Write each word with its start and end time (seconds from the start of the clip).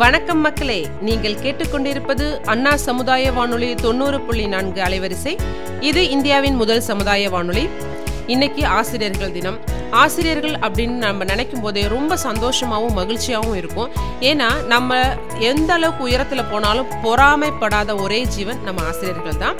வணக்கம் 0.00 0.40
மக்களே. 0.40 0.86
நீங்கள் 1.00 1.34
கேட்டுக்கொண்டிருப்பது 1.34 2.24
அண்ணா 2.44 2.76
சமுதாய 2.76 3.32
வானொலி 3.32 3.74
தொண்ணூறு 3.74 4.20
புள்ளி 4.20 4.46
நான்கு 4.46 4.82
அலைவரிசை. 4.82 5.38
இது 5.80 6.08
இந்தியாவின் 6.08 6.54
முதல் 6.54 6.80
சமுதாய 6.80 7.30
வானொலி. 7.30 7.68
இன்னைக்கு 8.26 8.66
ஆசிரியர்கள் 8.66 9.32
தினம். 9.32 9.58
ஆசிரியர்கள் 9.90 10.56
அப்படின்னு 10.66 10.96
நம்ம 11.06 11.24
நினைக்கும் 11.24 11.60
போதே 11.60 11.86
ரொம்ப 11.86 12.18
சந்தோஷமாகவும் 12.24 12.98
மகிழ்ச்சியாகவும் 13.00 13.54
இருக்கும். 13.54 13.90
ஏன்னா 14.20 14.66
நம்ம 14.66 15.00
எந்த 15.38 15.72
அளவுக்கு 15.72 16.04
உயரத்தில் 16.04 16.50
போனாலும் 16.50 16.86
பொறாமைப்படாத 17.02 18.02
ஒரே 18.02 18.24
ஜீவன் 18.24 18.62
நம்ம 18.62 18.82
ஆசிரியர்கள் 18.82 19.42
தான். 19.44 19.56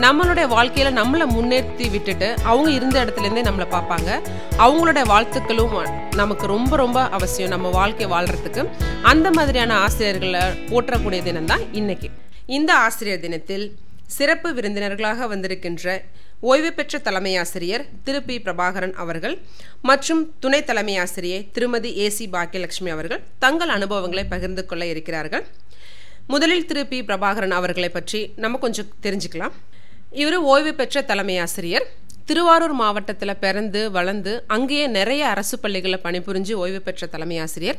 நம்மளுடைய 0.00 0.44
வாழ்க்கையில 0.56 0.90
நம்மளை 0.98 1.24
முன்னேற்றி 1.36 1.90
விட்டுட்டு 1.90 2.34
அவங்க 2.42 2.70
இருந்த 2.70 3.04
இடத்துல 3.04 3.20
இருந்தே 3.20 3.42
நம்மளை 3.42 3.66
பார்ப்பாங்க. 3.66 4.10
அவங்களோட 4.58 5.00
வாழ்த்துக்களும் 5.06 5.74
நமக்கு 6.14 6.46
ரொம்ப 6.46 6.76
ரொம்ப 6.76 7.08
அவசியம் 7.08 7.50
நம்ம 7.50 7.68
வாழ்க்கை 7.68 8.06
வாழ்றதுக்கு. 8.06 8.68
அந்த 9.02 9.30
மாதிரியான 9.30 9.78
ஆசிரியர்களை 9.78 10.40
போற்றக்கூடிய 10.40 11.22
தினம் 11.22 11.46
தான் 11.46 11.72
இன்னைக்கு. 11.72 12.10
இந்த 12.46 12.74
ஆசிரியர் 12.74 13.20
தினத்தில் 13.20 13.76
சிறப்பு 14.06 14.52
விருந்தினர்களாக 14.52 15.26
வந்திருக்கின்ற 15.26 16.02
ஓய்வு 16.40 16.72
பெற்ற 16.72 16.98
தலைமை 16.98 17.36
ஆசிரியர் 17.36 17.84
திரு. 18.04 18.22
பி. 18.22 18.38
பிரபாகரன் 18.38 18.92
அவர்கள் 18.92 19.38
மற்றும் 19.82 20.32
துணை 20.40 20.64
தலைமை 20.64 20.96
ஆசிரியை 20.96 21.48
திருமதி 21.52 21.98
ஏ. 21.98 22.08
சி. 22.08 22.28
பாக்கியலட்சுமி 22.32 22.88
அவர்கள் 22.88 23.22
தங்கள் 23.38 23.68
அனுபவங்களை 23.68 24.24
பகிர்ந்து 24.24 24.66
கொள்ள 24.66 24.86
இருக்கிறார்கள். 24.86 25.46
முதலில் 26.26 26.66
திரு. 26.66 26.86
பி. 26.86 27.02
பிரபாகரன் 27.02 27.50
அவர்களை 27.50 27.88
பற்றி 27.88 28.32
நம்ம 28.36 28.58
கொஞ்சம் 28.58 28.86
தெரிஞ்சுக்கலாம். 29.02 29.52
இவர் 30.12 30.36
ஓய்வு 30.36 30.74
பெற்ற 30.74 31.02
தலைமை 31.02 31.38
ஆசிரியர். 31.38 31.86
திருவாரூர் 32.24 32.72
மாவட்டத்தில் 32.72 33.36
பிறந்து 33.36 33.90
வளர்ந்து 33.90 34.44
அங்கேயே 34.46 34.86
நிறைய 34.86 35.26
அரசு 35.26 35.58
பள்ளிகளில் 35.58 36.02
பணிபுரிஞ்சு 36.04 36.52
ஓய்வு 36.52 36.80
பெற்ற 36.80 37.06
தலைமை 37.06 37.38
ஆசிரியர். 37.38 37.78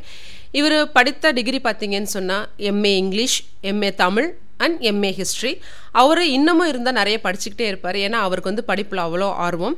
இவர் 0.51 0.91
படித்த 0.91 1.31
டிகிரி 1.31 1.59
பார்த்தீங்கன்னு 1.63 2.11
சொன்னால் 2.17 2.47
MA 2.57 2.93
English 2.95 3.43
MA 3.63 3.95
Tamil 3.95 4.35
and 4.57 4.81
MA 4.81 5.11
history 5.11 5.59
அவர் 5.91 6.21
இன்னமும் 6.21 6.67
இருந்தால் 6.67 6.93
நிறைய 6.93 7.19
படிச்சுக்கிட்டே 7.23 7.61
இருப்பார். 7.61 7.95
ஏன்னா 7.95 8.19
அவருக்கு 8.27 8.49
வந்து 8.51 8.63
படிப்பில் 8.63 9.03
அவ்வளோ 9.03 9.31
ஆர்வம். 9.33 9.77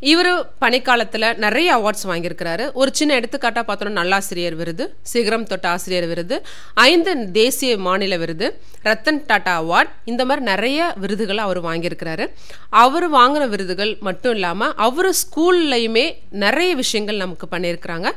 இவர் 0.00 0.50
பணிக்காலத்தில் 0.60 1.36
நிறைய 1.36 1.68
அவார்ட்ஸ் 1.76 2.04
வாங்கியிருக்கிறாரு. 2.08 2.72
ஒரு 2.72 2.90
சின்ன 2.98 3.14
எடுத்துக்காட்டாக 3.14 3.64
பார்த்தோன்னா 3.68 3.98
நல்லாசிரியர் 4.00 4.56
விருது 4.56 4.94
சிகரம் 5.02 5.44
தொட்ட 5.44 5.68
ஆசிரியர் 5.68 6.06
விருது 6.06 6.36
ஐந்து 6.74 7.30
தேசிய 7.32 7.78
மாநில 7.78 8.16
விருது 8.16 8.60
ரத்தன் 8.84 9.20
டாட்டா 9.30 9.54
அவார்ட் 9.62 9.90
இந்த 10.04 10.24
மாதிரி 10.24 10.46
நிறைய 10.46 10.94
விருதுகளை 10.96 11.38
அவர் 11.38 11.60
வாங்கியிருக்கிறாரு. 11.64 12.26
அவர் 12.68 13.12
வாங்கின 13.12 13.48
விருதுகள் 13.48 13.96
மட்டும் 14.00 14.34
இல்லாமல் 14.34 14.72
அவர் 14.76 15.10
ஸ்கூல்லையுமே 15.22 16.06
நிறைய 16.30 16.74
விஷயங்கள் 16.74 17.16
நமக்கு 17.16 17.48
பண்ணியிருக்கிறாங்க. 17.56 18.10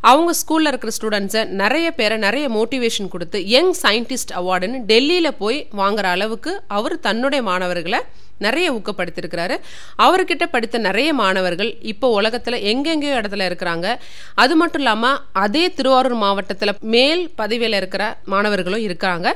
அவங்க 0.00 0.32
ஸ்கூலில் 0.40 0.70
இருக்கிற 0.72 0.92
ஸ்டூடெண்ட்ஸை 0.98 1.46
நிறைய 1.46 1.90
பேரை 1.92 2.18
நிறைய 2.18 2.48
மோட்டிவேஷன் 2.48 3.08
கொடுத்து 3.08 3.46
யங் 3.46 3.74
சயின்டிஸ்ட் 3.82 4.34
அவார்டுன்னு 4.40 4.78
டெல்லியில் 4.92 5.38
போய் 5.38 5.68
வாங்குற 5.76 6.06
அளவுக்கு 6.16 6.60
அவர் 6.66 7.00
தன்னுடைய 7.00 7.42
மாணவர்களை 7.42 8.00
நிறைய 8.46 8.66
ஊக்கப்படுத்தியிருக்கிறாரு. 8.76 9.56
அவர்கிட்ட 10.06 10.46
படித்த 10.54 10.78
நிறைய 10.88 11.10
மாணவர்கள் 11.22 11.70
இப்போ 11.92 12.08
உலகத்தில் 12.20 12.58
எங்கெங்கேயோ 12.72 13.18
இடத்துல 13.20 13.48
இருக்கிறாங்க. 13.50 13.86
அது 14.44 14.56
மட்டும் 14.62 14.84
இல்லாமல் 14.84 15.20
அதே 15.44 15.64
திருவாரூர் 15.78 16.18
மாவட்டத்தில் 16.24 16.76
மேல் 16.96 17.22
பதவியில் 17.42 17.78
இருக்கிற 17.82 18.04
மாணவர்களும் 18.34 18.86
இருக்காங்க. 18.88 19.28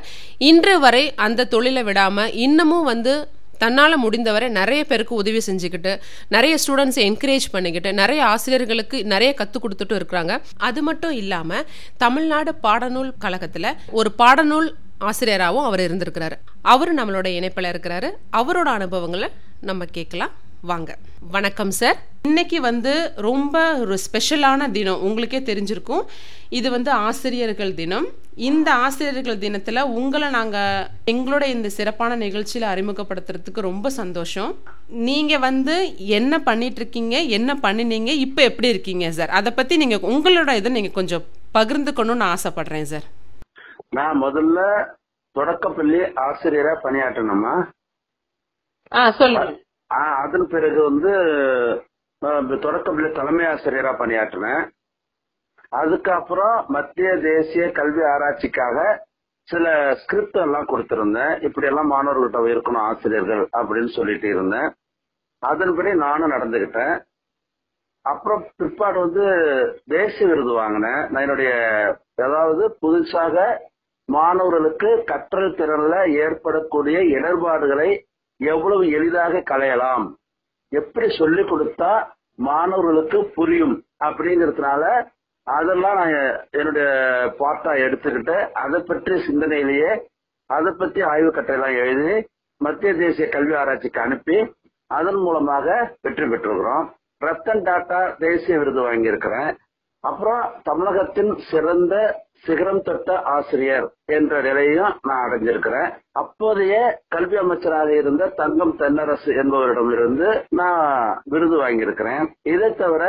இன்று 0.50 0.74
வரை 0.86 1.04
அந்த 1.26 1.48
தொழிலை 1.54 1.84
விடாமல் 1.90 2.34
இன்னமும் 2.46 2.90
வந்து 2.92 3.14
தன்னால் 3.62 4.02
முடிந்தவரை 4.04 4.46
நிறைய 4.56 4.82
பேருக்கு 4.90 5.14
உதவி 5.22 5.40
செஞ்சுக்கிட்டு 5.46 5.92
நிறைய 6.34 6.54
ஸ்டூடெண்ட்ஸை 6.62 7.02
என்கரேஜ் 7.08 7.46
பண்ணிக்கிட்டு 7.54 7.90
நிறைய 8.00 8.20
ஆசிரியர்களுக்கு 8.30 8.96
நிறைய 9.12 9.30
கற்றுக் 9.40 9.64
கொடுத்துட்டு 9.64 9.94
இருக்கிறாங்க. 9.98 10.32
அது 10.68 10.80
மட்டும் 10.88 11.14
இல்லாமல் 11.22 11.66
தமிழ்நாடு 12.04 12.52
பாடநூல் 12.66 13.12
கழகத்தில் 13.24 13.68
ஒரு 14.00 14.12
பாடநூல் 14.22 14.68
ஆசிரியராகவும் 15.08 15.66
அவர் 15.68 15.82
இருந்திருக்கிறாரு. 15.86 16.36
அவர் 16.74 16.92
நம்மளோட 16.98 17.28
இணைப்பில் 17.38 17.72
இருக்கிறாரு. 17.72 18.10
அவரோட 18.40 18.68
அனுபவங்களை 18.78 19.28
நம்ம 19.60 19.84
கேட்கலாம். 19.98 20.32
வாங்க. 20.70 20.90
வணக்கம் 21.30 21.70
சார். 21.78 21.96
இன்னைக்கு 22.28 22.58
வந்து 22.60 22.92
ரொம்ப 23.26 23.54
ஒரு 23.82 23.94
ஸ்பெஷலான 24.04 24.68
தினம். 24.76 25.00
உங்களுக்கே 25.06 25.40
தெரிஞ்சிருக்கும். 25.48 26.04
இது 26.58 26.68
வந்து 26.70 26.90
ஆசிரியர்கள் 27.06 27.72
தினம். 27.80 28.06
இந்த 28.48 28.68
ஆசிரியர்கள் 28.84 29.40
தினத்தில் 29.44 29.80
உங்களை 30.00 30.28
நாங்கள் 30.36 30.86
எங்களோட 31.12 31.44
இந்த 31.54 31.68
சிறப்பான 31.78 32.16
நிகழ்ச்சியில் 32.16 32.68
அறிமுகப்படுத்துறதுக்கு 32.72 33.66
ரொம்ப 33.70 33.90
சந்தோஷம். 33.90 34.52
நீங்கள் 35.08 35.42
வந்து 35.48 35.74
என்ன 36.18 36.42
பண்ணிகிட்ருக்கீங்க 36.46 37.16
என்ன 37.38 37.58
பண்ணினீங்க? 37.62 38.12
இப்போ 38.26 38.42
எப்படி 38.42 38.68
இருக்கீங்க 38.68 39.08
சார்? 39.18 39.32
அதை 39.40 39.52
பற்றி 39.52 39.76
நீங்கள் 39.84 40.04
உங்களோட 40.14 40.54
இதை 40.60 40.72
நீங்கள் 40.78 40.98
கொஞ்சம் 41.00 41.26
பகிர்ந்துக்கணும்னு 41.58 42.28
ஆசைப்படுறேன் 42.34 42.90
சார். 42.94 43.08
நான் 43.96 44.20
முதல்ல 44.22 44.60
தொடக்கப்பள்ளி 45.32 46.00
ஆசிரியரா 46.26 46.74
பணியாற்றணுமா? 46.84 47.54
அதன் 49.86 50.46
பிறகு 50.54 50.80
வந்து 50.90 51.12
தொடக்கப்பள்ளி 52.64 53.10
தலைமை 53.12 53.44
ஆசிரியரா 53.46 53.92
பணியாற்றினேன். 54.02 54.62
அதுக்கப்புறம் 55.68 56.64
மத்திய 56.68 57.08
தேசிய 57.16 57.70
கல்வி 57.78 58.02
ஆராய்ச்சிக்காக 58.02 58.78
சில 59.50 59.94
ஸ்கிரிப்ட் 60.00 60.42
எல்லாம் 60.46 60.68
கொடுத்திருந்தேன். 60.68 61.42
இப்படி 61.42 61.66
எல்லாம் 61.66 61.92
மாணவர்கள்ட்ட 61.92 62.40
இருக்கணும் 62.54 62.84
ஆசிரியர்கள் 62.90 63.48
அப்படின்னு 63.52 63.90
சொல்லிட்டு 63.98 64.28
இருந்தேன். 64.28 64.68
அதன்படி 65.38 65.94
நானும் 65.94 66.30
நடந்துகிட்டேன். 66.30 66.94
அப்புறம் 68.02 68.44
பிற்பாடு 68.56 68.98
வந்து 69.00 69.24
தேசிய 69.86 70.28
விருது 70.28 70.52
வாங்கினேன். 70.52 71.02
நான் 71.10 71.24
என்னுடைய 71.26 71.52
அதாவது 72.22 72.64
புதுசாக 72.82 73.36
மாணவர்களுக்கு 74.08 74.88
கற்றல் 75.10 75.56
திறன்ல 75.58 75.96
ஏற்படக்கூடிய 76.24 76.98
இடர்பாடுகளை 77.16 77.90
எவ்வளவு 78.40 78.84
எளிதாக 78.90 79.42
களையலாம்? 79.50 80.06
எப்படி 80.72 81.08
சொல்லி 81.20 81.42
கொடுத்தா 81.42 81.92
மாணவர்களுக்கு 82.48 83.18
புரியும்? 83.36 83.76
அப்படிங்கறதுனால 84.04 84.84
அதெல்லாம் 85.46 85.98
நான் 86.00 86.16
என்னுடைய 86.50 86.86
பார்ட்டா 87.38 87.72
எடுத்துக்கிட்டு 87.84 88.36
அதை 88.62 88.80
பற்றி 88.80 89.14
சிந்தனையிலேயே 89.26 89.92
அதை 90.50 90.72
பற்றி 90.72 91.00
ஆய்வு 91.02 91.30
கட்டையெல்லாம் 91.30 91.76
எழுதி 91.82 92.14
மத்திய 92.60 92.90
தேசிய 92.94 93.26
கல்வி 93.28 93.54
ஆராய்ச்சிக்கு 93.54 94.00
அனுப்பி 94.00 94.36
அதன் 94.90 95.20
மூலமாக 95.24 95.66
வெற்றி 96.02 96.24
பெற்றிருக்கிறோம். 96.26 96.84
ரத்தன் 97.20 97.62
டாட்டா 97.68 98.00
தேசிய 98.18 98.58
விருது 98.58 98.80
வாங்கியிருக்கிறேன். 98.86 99.50
அப்புறம் 100.02 100.44
தமிழகத்தின் 100.62 101.32
சிறந்த 101.50 101.94
சிகரம் 102.44 102.82
தொட்ட 102.82 103.20
ஆசிரியர் 103.20 103.86
என்ற 104.04 104.40
நிலையும் 104.40 104.92
நான் 105.02 105.30
அடைஞ்சிருக்கிறேன். 105.30 105.90
அப்போதைய 106.12 106.74
கல்வி 107.08 107.36
அமைச்சராக 107.36 107.90
இருந்த 107.96 108.26
தங்கம் 108.26 108.74
தென்னரசு 108.78 109.30
என்பவரிடமிருந்து 109.42 110.28
நான் 110.48 111.20
விருது 111.24 111.56
வாங்கியிருக்கிறேன். 111.60 112.26
இதை 112.42 112.70
தவிர 112.74 113.04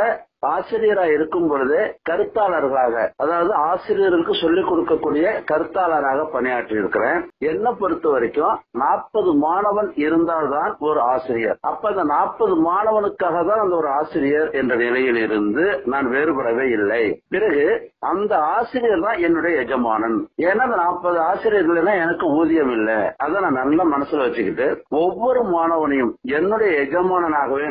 ஆசிரியரா 0.52 1.04
இருக்கும் 1.14 1.48
பொழுது 1.48 1.98
கருத்தாளர்களாக 2.10 3.08
அதாவது 3.16 3.52
ஆசிரியர்களுக்கு 3.52 4.34
சொல்லிக் 4.34 4.70
கொடுக்கக்கூடிய 4.70 5.26
கருத்தாளராக 5.50 6.26
பணியாற்றி 6.32 6.74
இருக்கிறேன் 6.74 7.30
என்னை 7.38 7.72
பொறுத்த 7.72 8.08
வரைக்கும் 8.08 8.58
நாற்பது 8.70 9.34
மாணவன் 9.34 9.92
இருந்தால்தான் 9.94 10.76
ஒரு 10.78 11.00
ஆசிரியர். 11.00 11.58
அப்ப 11.60 11.88
அந்த 11.88 12.04
நாற்பது 12.04 12.54
மாணவனுக்காக 12.70 13.46
தான் 13.48 13.62
அந்த 13.64 13.76
ஒரு 13.76 13.88
ஆசிரியர் 13.88 14.50
என்ற 14.50 14.74
நிலையில் 14.76 15.16
இருந்து 15.16 15.80
நான் 15.84 16.06
வேறுபடவே 16.06 16.70
இல்லை. 16.70 17.20
பிறகு 17.28 17.92
அந்த 17.98 18.38
ஆசிரியர் 18.38 19.00
தான் 19.00 19.18
என்னுடைய 19.18 19.60
எஜமானன். 19.60 20.28
ஏன்னா 20.36 20.64
அந்த 20.68 20.76
நாற்பது 20.76 21.20
ஆசிரியர்கள் 21.20 21.72
எனக்கு 21.84 22.26
ஊதியம் 22.26 22.72
இல்லை. 22.72 22.98
அதை 23.16 23.40
நான் 23.40 23.60
நல்ல 23.62 23.84
மனசுல 23.84 24.24
வச்சுக்கிட்டு 24.24 24.82
ஒவ்வொரு 24.88 25.42
மாணவனையும் 25.42 26.12
என்னுடைய 26.22 26.80
எஜமானனாகவே 26.80 27.66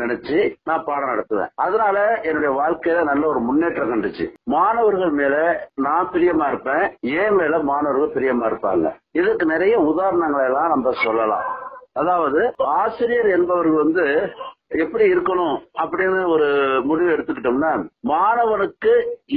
நினைச்சு 0.00 0.54
நான் 0.64 0.84
பாடம் 0.84 1.08
நடத்துவேன். 1.08 1.52
அதனால 1.54 2.17
என்னுடைய 2.22 2.60
வாழ்க்கையில 2.60 3.04
நல்ல 3.04 3.26
ஒரு 3.26 3.40
முன்னேற்றம் 3.40 3.90
கண்டுச்சு. 3.90 4.32
மாணவர்கள் 4.44 5.10
மேல 5.10 5.66
நான் 5.74 6.08
பிரியமா 6.12 6.46
இருப்பேன் 6.46 6.96
ஏன் 7.00 7.34
மேல 7.34 7.58
மாணவர்கள் 7.58 8.22
பிரியமா 8.22 8.46
இருப்பாங்க. 8.50 8.94
இதுக்கு 9.12 9.46
நிறைய 9.46 9.78
உதாரணங்களை 9.78 10.44
எல்லாம் 10.44 10.68
நம்ம 10.68 10.92
சொல்லலாம். 11.04 11.44
அதாவது 11.92 12.52
ஆசிரியர் 12.56 13.28
என்பவர் 13.28 13.66
வந்து 13.66 14.30
எப்படி 14.70 15.04
இருக்கணும் 15.06 15.56
அப்படின்னு 15.82 16.20
ஒரு 16.28 16.48
முடிவு 16.84 17.10
எடுத்துக்கிட்டோம்னா 17.12 17.70
மாணவனுக்கு 18.08 18.92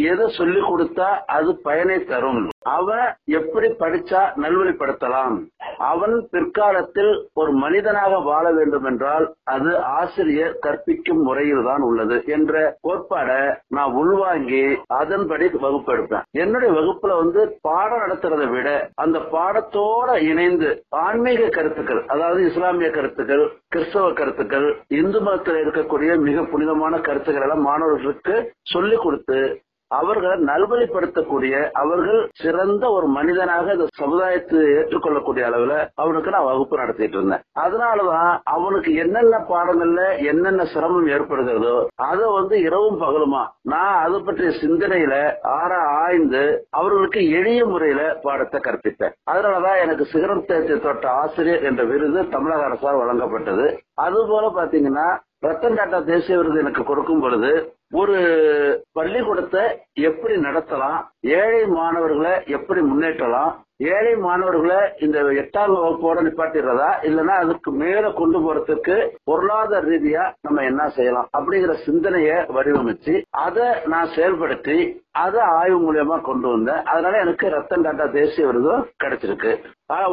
எதை 0.06 0.26
சொல்லி 0.32 0.62
கொடுத்தா 0.62 1.08
அது 1.32 1.52
பயனை 1.62 1.98
தரும். 2.04 2.42
அவன் 2.72 3.06
எப்படி 3.34 3.68
படிச்சா 3.80 4.22
நல்வழிப்படுத்தலாம்? 4.42 5.36
அவன் 5.88 6.16
பிற்காலத்தில் 6.32 7.12
ஒரு 7.34 7.52
மனிதனாக 7.62 8.20
வாழ 8.24 8.46
வேண்டும் 8.52 8.86
என்றால் 8.86 9.26
அது 9.46 9.72
ஆசிரியர் 9.96 10.58
கற்பிக்கும் 10.60 11.24
முறையில் 11.24 11.64
தான் 11.64 11.82
உள்ளது 11.82 12.18
என்ற 12.28 12.54
கோட்பாடை 12.82 13.40
நான் 13.70 13.96
உள்வாங்கி 14.02 14.64
அதன்படி 15.00 15.48
வகுப்பு 15.64 15.94
எடுப்பேன் 15.96 16.28
என்னுடைய 16.42 16.72
வகுப்புல 16.78 17.16
வந்து 17.20 17.42
பாடம் 17.62 18.04
நடத்துறதை 18.04 18.48
விட 18.50 18.70
அந்த 18.98 19.20
பாடத்தோட 19.34 20.10
இணைந்து 20.30 20.70
ஆன்மீக 21.02 21.50
கருத்துக்கள் 21.50 22.04
அதாவது 22.08 22.42
இஸ்லாமிய 22.50 22.90
கருத்துக்கள் 22.92 23.44
கிறிஸ்தவ 23.70 24.14
கருத்துக்கள் 24.14 24.70
இந்து 24.98 25.20
மதத்தில் 25.22 25.62
இருக்கக்கூடிய 25.64 26.12
மிக 26.20 26.44
புனிதமான 26.44 27.00
கருத்துக்கள் 27.00 27.42
எல்லாம் 27.42 27.62
மாணவர்களுக்கு 27.62 28.36
சொல்லிக் 28.64 29.02
கொடுத்து 29.02 29.40
அவர்களை 30.00 30.36
நல்வழிப்படுத்தக்கூடிய 30.50 31.56
அவர்கள் 31.82 32.22
சிறந்த 32.42 32.84
ஒரு 32.98 33.08
மனிதனாக 33.18 33.74
இந்த 33.74 33.88
சமுதாயத்தை 34.02 34.60
ஏற்றுக்கொள்ளக்கூடிய 34.78 35.46
அளவுல 35.50 35.76
அவனுக்கு 35.96 36.34
நான் 36.36 36.48
வகுப்பு 36.50 36.82
நடத்திட்டு 36.82 37.18
இருந்தேன். 37.18 37.44
அதனாலதான் 37.64 38.34
அவனுக்கு 38.56 38.92
என்னென்ன 39.04 39.42
பாடங்கள்ல 39.52 40.04
என்னென்ன 40.32 40.66
சிரமம் 40.74 41.10
ஏற்படுகிறதோ 41.16 41.76
அதை 42.10 42.28
வந்து 42.40 42.56
இரவும் 42.68 43.02
பகலுமா 43.02 43.44
நான் 43.74 43.98
அது 44.04 44.18
பற்றிய 44.24 44.52
சிந்தனையில 44.62 45.16
ஆற 45.58 45.72
ஆய்ந்து 46.04 46.44
அவர்களுக்கு 46.80 47.22
எளிய 47.40 47.62
முறையில 47.66 48.02
பாடத்தை 48.24 48.60
கற்பித்தேன். 48.60 49.16
அதனாலதான் 49.32 49.82
எனக்கு 49.86 50.06
சிகரத்தை 50.14 50.80
தொட்ட 50.86 51.06
ஆசிரியர் 51.24 51.66
என்ற 51.70 51.84
விருது 51.92 52.22
தமிழக 52.36 52.64
அரசால் 52.64 53.02
வழங்கப்பட்டது. 53.02 53.68
அதுபோல 54.06 54.46
பாத்தீங்கன்னா 54.56 55.08
ரத்தன் 55.44 55.78
டாட்டா 55.78 56.00
தேசிய 56.04 56.38
விருது 56.38 56.60
எனக்கு 56.60 56.84
கொடுக்கும் 56.84 57.22
பொழுது 57.22 57.52
ஒரு 57.92 58.18
பள்ளிக்கூடத்தை 58.92 59.64
எப்படி 60.10 60.36
நடத்தலாம் 60.42 61.00
ஏழை 61.40 61.62
மாணவர்களை 61.78 62.34
எப்படி 62.48 62.82
முன்னேற்றலாம் 62.82 63.52
ஏழை 63.94 64.12
மாணவர்களை 64.26 64.80
இந்த 65.00 65.20
எட்டாம் 65.42 65.72
வகுப்போட 65.76 66.18
நிப்பாட்டிடுறதா 66.26 66.90
இல்லைன்னா 67.08 67.36
அதுக்கு 67.44 67.72
மேல 67.72 68.12
கொண்டு 68.12 68.40
போறதுக்கு 68.40 68.96
பொருளாதார 69.24 69.82
ரீதியா 69.88 70.24
நம்ம 70.42 70.64
என்ன 70.64 70.84
செய்யலாம் 70.90 71.30
அப்படிங்கிற 71.38 71.76
சிந்தனையை 71.86 72.36
வடிவமைச்சு 72.58 73.16
அதை 73.46 73.68
நான் 73.86 74.14
செயல்படுத்தி 74.18 74.78
அதை 75.24 75.42
ஆய்வு 75.60 75.80
மூலியமா 75.86 76.18
கொண்டு 76.22 76.48
வந்தேன். 76.48 76.84
அதனால 76.84 77.18
எனக்கு 77.18 77.48
ரத்தன் 77.50 77.86
டாட்டா 77.88 78.06
தேசிய 78.12 78.46
விருதும் 78.48 78.86
கிடைச்சிருக்கு. 79.04 79.52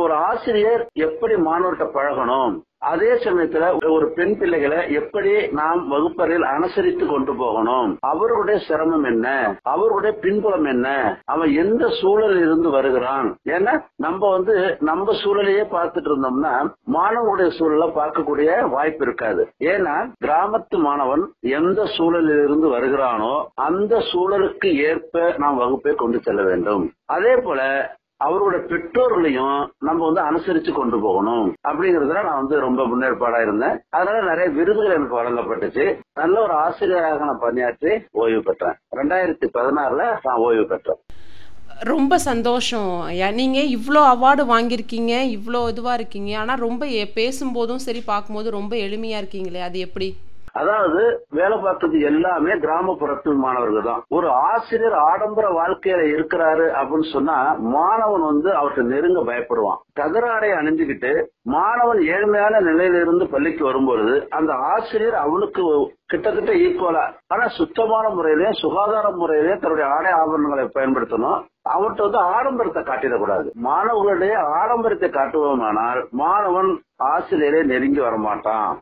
ஒரு 0.04 0.14
ஆசிரியர் 0.30 0.82
எப்படி 1.06 1.34
மாணவர்கிட்ட 1.48 1.86
பழகணும் 1.98 2.56
அதே 2.80 3.12
சமயத்துல 3.12 3.90
ஒரு 3.90 4.10
பெண் 4.10 4.38
பிள்ளைகளை 4.38 4.92
எப்படி 4.92 5.48
நாம் 5.48 5.88
வகுப்பறையில் 5.88 6.42
அனுசரித்து 6.42 7.06
கொண்டு 7.06 7.36
போகணும்? 7.36 7.96
அவர்களுடைய 8.00 8.60
சிரமம் 8.60 9.04
என்ன? 9.04 9.56
அவர்களுடைய 9.62 10.18
பின்புலம் 10.20 10.64
என்ன? 10.64 11.18
அவன் 11.24 11.52
எந்த 11.52 11.88
சூழலில் 11.88 12.38
இருந்து 12.38 12.70
வருகிறான்? 12.70 13.36
ஏன்னா 13.48 13.82
நம்ம 13.96 14.30
வந்து 14.30 14.76
நம்ம 14.80 15.12
சூழலையே 15.12 15.64
பார்த்துட்டு 15.74 16.10
இருந்தோம்னா 16.10 16.54
மாணவனுடைய 16.92 17.50
சூழலை 17.58 17.88
பார்க்கக்கூடிய 17.88 18.68
வாய்ப்பு 18.68 19.04
இருக்காது. 19.04 19.48
ஏன்னா 19.64 20.10
கிராமத்து 20.24 20.78
மாணவன் 20.78 21.32
எந்த 21.40 21.84
சூழலில் 21.86 22.44
இருந்து 22.44 22.68
வருகிறானோ 22.68 23.44
அந்த 23.54 24.02
சூழலுக்கு 24.12 24.74
ஏற்ப 24.74 25.34
நாம் 25.36 25.56
வகுப்பை 25.56 25.94
கொண்டு 25.94 26.20
செல்ல 26.20 26.42
வேண்டும். 26.42 26.92
அதே 27.06 27.34
போல 27.34 27.60
அவரோட 28.24 28.56
பெற்றோர்களையும் 28.70 29.58
நம்ம 29.78 30.10
வந்து 30.10 30.22
அனுசரிச்சு 30.30 30.72
கொண்டு 30.72 31.00
போகணும். 31.00 31.54
அப்படிங்கறதுல 31.68 32.24
நான் 32.28 32.40
வந்து 32.42 32.60
ரொம்ப 32.60 32.86
முன்னேற்பாடா 32.86 33.42
இருந்தேன். 33.42 33.76
அதனால 33.90 34.22
நிறைய 34.22 34.50
விருதுகள் 34.50 34.94
எனக்கு 34.94 35.18
வழங்கப்பட்டுச்சு. 35.20 35.98
நல்ல 36.12 36.42
ஒரு 36.42 36.52
ஆசிரியராக 36.52 37.24
நான் 37.24 37.44
பணியாற்றி 37.46 37.92
ஓய்வு 38.10 38.42
பெற்றேன். 38.42 38.78
ரெண்டாயிரத்தி 38.96 39.48
பதினாறுல 39.58 40.18
நான் 40.22 40.42
ஓய்வு 40.46 40.66
பெற்றேன். 40.66 41.00
ரொம்ப 41.80 42.18
சந்தோஷம் 42.18 43.00
ஐயா. 43.00 43.30
நீங்கள் 43.30 43.72
இவ்வளோ 43.76 44.00
அவார்டு 44.14 44.44
வாங்கியிருக்கீங்க 44.54 45.12
இவ்வளோ 45.36 45.60
இதுவாக 45.74 45.92
இருக்கீங்க. 45.92 46.38
ஆனால் 46.38 46.58
ரொம்ப 46.58 46.86
பேசும்போதும் 47.18 47.84
சரி 47.86 48.00
பார்க்கும்போது 48.06 48.50
ரொம்ப 48.50 48.76
எளிமையாக 48.76 49.22
இருக்கீங்களே. 49.22 49.60
அது 49.60 49.78
எப்படி? 49.78 50.08
அதாவது 50.52 51.02
வேலை 51.30 51.56
பார்த்தது 51.58 52.00
எல்லாமே 52.00 52.52
கிராமப்புறத்து 52.64 53.34
மாணவர்கள் 53.44 53.88
தான். 53.90 54.02
ஒரு 54.08 54.30
ஆசிரியர் 54.30 54.96
ஆடம்பர 55.10 55.46
வாழ்க்கையில 55.60 56.02
இருக்கிறாரு 56.14 56.66
அப்படின்னு 56.80 57.08
சொன்னா 57.12 57.36
மாணவன் 57.76 58.20
வந்து 58.20 58.50
அவர்கிட்ட 58.56 58.84
நெருங்க 58.92 59.20
பயப்படுவான். 59.30 59.80
தகராறை 60.00 60.50
அணிஞ்சுக்கிட்டு 60.50 61.12
மாணவன் 61.56 62.00
ஏழ்மையான 62.14 62.60
நிலையிலிருந்து 62.60 63.26
பள்ளிக்கு 63.28 63.64
வரும்பொழுது 63.64 64.28
அந்த 64.30 64.52
ஆசிரியர் 64.54 65.14
அவனுக்கு 65.14 65.62
கிட்டத்தட்ட 66.06 66.52
ஈக்குவலா 66.52 67.04
ஆனா 67.26 67.46
சுத்தமான 67.48 68.08
முறையிலயும் 68.08 68.60
சுகாதார 68.62 69.06
முறையிலயும் 69.20 69.62
தன்னுடைய 69.62 69.86
ஆடை 69.94 70.12
ஆபரணங்களை 70.12 70.64
பயன்படுத்தணும். 70.76 71.40
அவர்கிட்ட 71.74 72.02
வந்து 72.06 72.18
ஆடம்பரத்தை 72.18 72.82
காட்டிடக்கூடாது. 72.82 73.48
மாணவர்களுடைய 73.54 74.34
ஆடம்பரத்தை 74.60 75.10
காட்டுவோமானால் 75.10 76.08
மாணவன் 76.10 76.70
ஆசிரியரை 76.96 77.62
நெருங்கி 77.62 78.00
வரமாட்டான். 78.00 78.76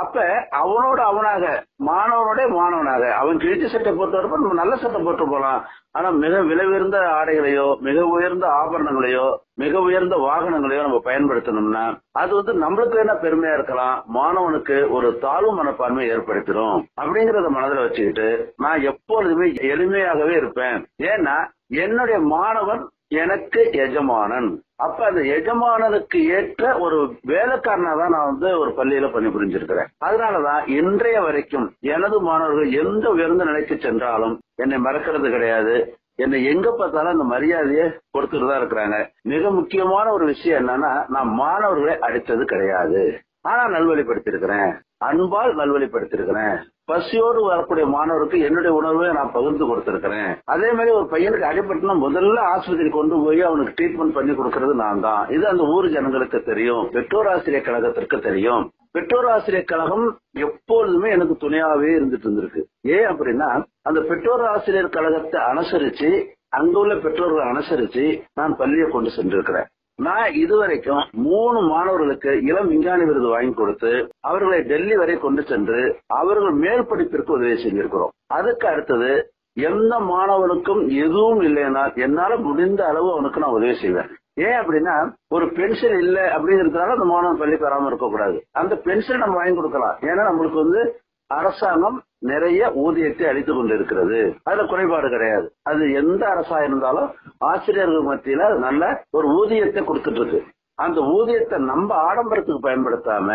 அப்ப 0.00 0.24
அவனோட 0.60 1.00
அவனாக 1.10 1.44
மாணவனோட 1.88 2.42
மாணவனாக. 2.58 3.04
அவன் 3.22 3.40
கிழிச்ச 3.42 3.66
சட்டை 3.72 3.92
போட்டு 3.92 4.22
நம்ம 4.22 4.58
நல்ல 4.60 4.76
சட்டை 4.76 5.00
போட்டு 5.02 5.24
போலாம். 5.28 5.60
ஆனா 5.96 6.08
மிக 6.22 6.34
விலை 6.50 6.64
உயர்ந்த 6.66 6.98
ஆடைகளையோ 7.18 7.66
மிக 7.86 8.04
உயர்ந்த 8.06 8.46
ஆபரணங்களையோ 8.60 9.26
மிக 9.62 9.80
உயர்ந்த 9.80 10.16
வாகனங்களையோ 10.28 10.82
நம்ம 10.86 11.00
பயன்படுத்தணும்னா 11.04 11.82
அது 12.20 12.32
வந்து 12.38 12.52
நம்மளுக்கு 12.62 12.96
என்ன 13.02 13.14
பெருமையா 13.24 13.52
இருக்கலாம். 13.54 13.96
மாணவனுக்கு 14.18 14.78
ஒரு 14.90 15.10
தாழ்வு 15.24 15.52
மனப்பான்மை 15.54 16.06
ஏற்படுத்திடும் 16.14 16.80
அப்படிங்கறத 17.02 17.50
மனதில் 17.58 17.84
வச்சுக்கிட்டு 17.84 18.54
நான் 18.56 18.86
எப்பொழுதுமே 18.92 19.48
எளிமையாகவே 19.72 20.36
இருப்பேன். 20.36 20.78
ஏன்னா 21.12 21.36
என்னுடைய 21.84 22.18
மாணவன் 22.34 22.82
எனக்கு 23.20 23.60
எஜமானன். 23.84 24.50
அப்ப 24.76 24.98
அந்த 25.06 25.20
எஜமானனுக்கு 25.36 26.18
ஏற்ற 26.36 26.78
ஒரு 26.78 26.98
வேலைக்காரனா 27.30 27.92
தான் 28.00 28.14
நான் 28.14 28.30
வந்து 28.30 28.48
ஒரு 28.58 28.70
பள்ளியில 28.78 29.08
பணிபுரிஞ்சிருக்கிறேன் 29.14 29.90
அதனாலதான் 30.06 30.62
இன்றைய 30.78 31.20
வரைக்கும் 31.20 31.66
எனது 31.94 32.18
மாணவர்கள் 32.20 32.70
எந்த 32.82 33.04
உயர்ந்த 33.10 33.44
நிலைக்கு 33.44 33.76
சென்றாலும் 33.78 34.36
என்னை 34.54 34.78
மறக்கிறது 34.78 35.30
கிடையாது. 35.30 35.74
என்னை 36.16 36.38
எங்க 36.44 36.68
பார்த்தாலும் 36.70 37.12
அந்த 37.12 37.24
மரியாதையை 37.24 37.84
கொடுத்துட்டு 38.14 38.48
தான் 38.48 38.60
இருக்கிறாங்க. 38.62 38.96
மிக 39.22 39.50
முக்கியமான 39.50 40.06
ஒரு 40.12 40.24
விஷயம் 40.24 40.60
என்னன்னா 40.62 40.92
நான் 41.08 41.30
மாணவர்களை 41.42 41.94
அடித்தது 42.08 42.44
கிடையாது. 42.44 43.02
ஆனா 43.50 43.62
நல்வழிப்படுத்திருக்கிறேன் 43.76 44.72
அன்பால் 45.06 45.56
நல்வழிப்படுத்திருக்கிறேன் 45.60 46.58
பசியோடு 46.84 47.40
வரக்கூடிய 47.44 47.86
மாணவருக்கு 47.86 48.38
என்னுடைய 48.40 48.76
உணர்வை 48.76 49.12
நான் 49.12 49.32
பகிர்ந்து 49.32 49.64
கொடுத்திருக்கிறேன். 49.66 50.32
அதே 50.44 50.72
மாதிரி 50.72 50.90
ஒரு 50.96 51.06
பையனுக்கு 51.10 51.46
அடிபட்டுனா 51.50 51.94
முதல்ல 52.06 52.38
ஆஸ்பத்திரி 52.54 52.90
கொண்டு 52.90 53.16
போய் 53.24 53.40
அவனுக்கு 53.40 53.74
ட்ரீட்மெண்ட் 53.78 54.16
பண்ணி 54.18 54.32
கொடுக்கறது 54.32 54.74
நான் 54.74 55.00
தான். 55.00 55.28
இது 55.28 55.48
அந்த 55.48 55.64
ஊர் 55.64 55.88
ஜனங்களுக்கு 55.88 56.42
தெரியும். 56.42 56.88
பெற்றோர் 56.90 57.28
ஆசிரியர் 57.28 57.66
கழகத்திற்கு 57.68 58.18
தெரியும். 58.20 58.64
பெற்றோர் 58.92 59.28
ஆசிரியர் 59.28 59.70
கழகம் 59.72 60.06
எப்பொழுதுமே 60.32 61.10
எனக்கு 61.10 61.36
துணையாவே 61.44 61.90
இருந்துட்டு 61.98 62.28
இருந்திருக்கு. 62.28 62.62
ஏன் 62.82 63.06
அப்படின்னா 63.12 63.64
அந்த 63.82 64.00
பெற்றோர் 64.00 64.44
ஆசிரியர் 64.46 64.94
கழகத்தை 64.98 65.40
அனுசரிச்சு 65.52 66.10
அங்குள்ள 66.48 66.94
பெற்றோர்களை 66.94 67.44
அனுசரிச்சு 67.52 68.04
நான் 68.34 68.56
பள்ளியை 68.56 68.88
கொண்டு 68.90 69.10
சென்றிருக்கிறேன். 69.10 69.68
நான் 69.96 70.32
இதுவரைக்கும் 70.32 71.02
மூணு 71.12 71.60
மாணவர்களுக்கு 71.60 72.42
இளம் 72.42 72.68
விஞ்ஞானி 72.68 73.04
விருது 73.04 73.28
வாங்கி 73.28 73.54
கொடுத்து 73.54 74.08
அவர்களை 74.20 74.60
டெல்லி 74.60 74.96
வரை 74.96 75.16
கொண்டு 75.16 75.42
சென்று 75.42 75.98
அவர்கள் 76.06 76.52
மேல் 76.52 76.86
படிப்பிற்கு 76.86 77.32
உதவி 77.32 77.52
செஞ்சிருக்கிறோம். 77.52 78.12
அதுக்கு 78.26 78.68
அடுத்தது 78.68 79.32
எந்த 79.54 79.98
மாணவனுக்கும் 79.98 80.82
எதுவும் 81.04 81.40
இல்லைன்னா 81.40 81.96
என்னால 81.96 82.36
முடிந்த 82.36 82.86
அளவு 82.86 83.12
அவனுக்கு 83.12 83.40
நான் 83.40 83.50
உதவி 83.50 83.74
செய்வேன். 83.74 84.10
ஏன் 84.34 84.58
அப்படின்னா 84.60 85.12
ஒரு 85.28 85.52
பென்ஷன் 85.52 85.98
இல்ல 85.98 86.36
அப்படிங்கிறதுனால 86.36 86.94
அந்த 86.96 87.04
மாணவன் 87.04 87.38
பள்ளிக்கு 87.38 87.68
வராம 87.68 87.86
இருக்கக்கூடாது. 87.86 88.42
அந்த 88.52 88.76
பென்ஷன் 88.76 89.18
நம்ம 89.18 89.34
வாங்கி 89.34 89.54
கொடுக்கலாம். 89.54 89.96
ஏன்னா 90.00 90.22
நம்மளுக்கு 90.30 90.54
வந்து 90.54 91.00
அரசாங்கம் 91.26 92.02
நிறைய 92.22 92.70
ஊதியத்தை 92.84 93.26
அளித்துக் 93.28 93.56
கொண்டிருக்கிறது. 93.56 94.18
அதுல 94.42 94.64
குறைபாடு 94.64 95.08
கிடையாது. 95.08 95.46
அது 95.62 95.92
எந்த 95.92 96.22
அரசா 96.34 96.58
இருந்தாலும் 96.66 97.10
ஆசிரியர்கள் 97.50 98.08
மத்தியில 98.10 98.48
நல்ல 98.66 98.82
ஒரு 99.10 99.28
ஊதியத்தை 99.40 99.82
கொடுத்துட்டு 99.82 100.20
இருக்கு 100.20 100.40
அந்த 100.74 101.00
ஊதியத்தை 101.16 101.56
நம்ம 101.70 101.88
ஆடம்பரத்துக்கு 102.08 102.60
பயன்படுத்தாம 102.68 103.28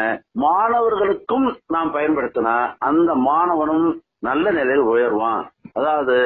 மாணவர்களுக்கும் 0.46 1.48
நாம் 1.68 1.94
பயன்படுத்தினா 1.94 2.56
அந்த 2.90 3.10
மாணவனும் 3.30 3.88
நல்ல 4.20 4.46
நிலையில் 4.52 4.90
உயர்வான். 4.94 5.44
அதாவது 5.74 6.18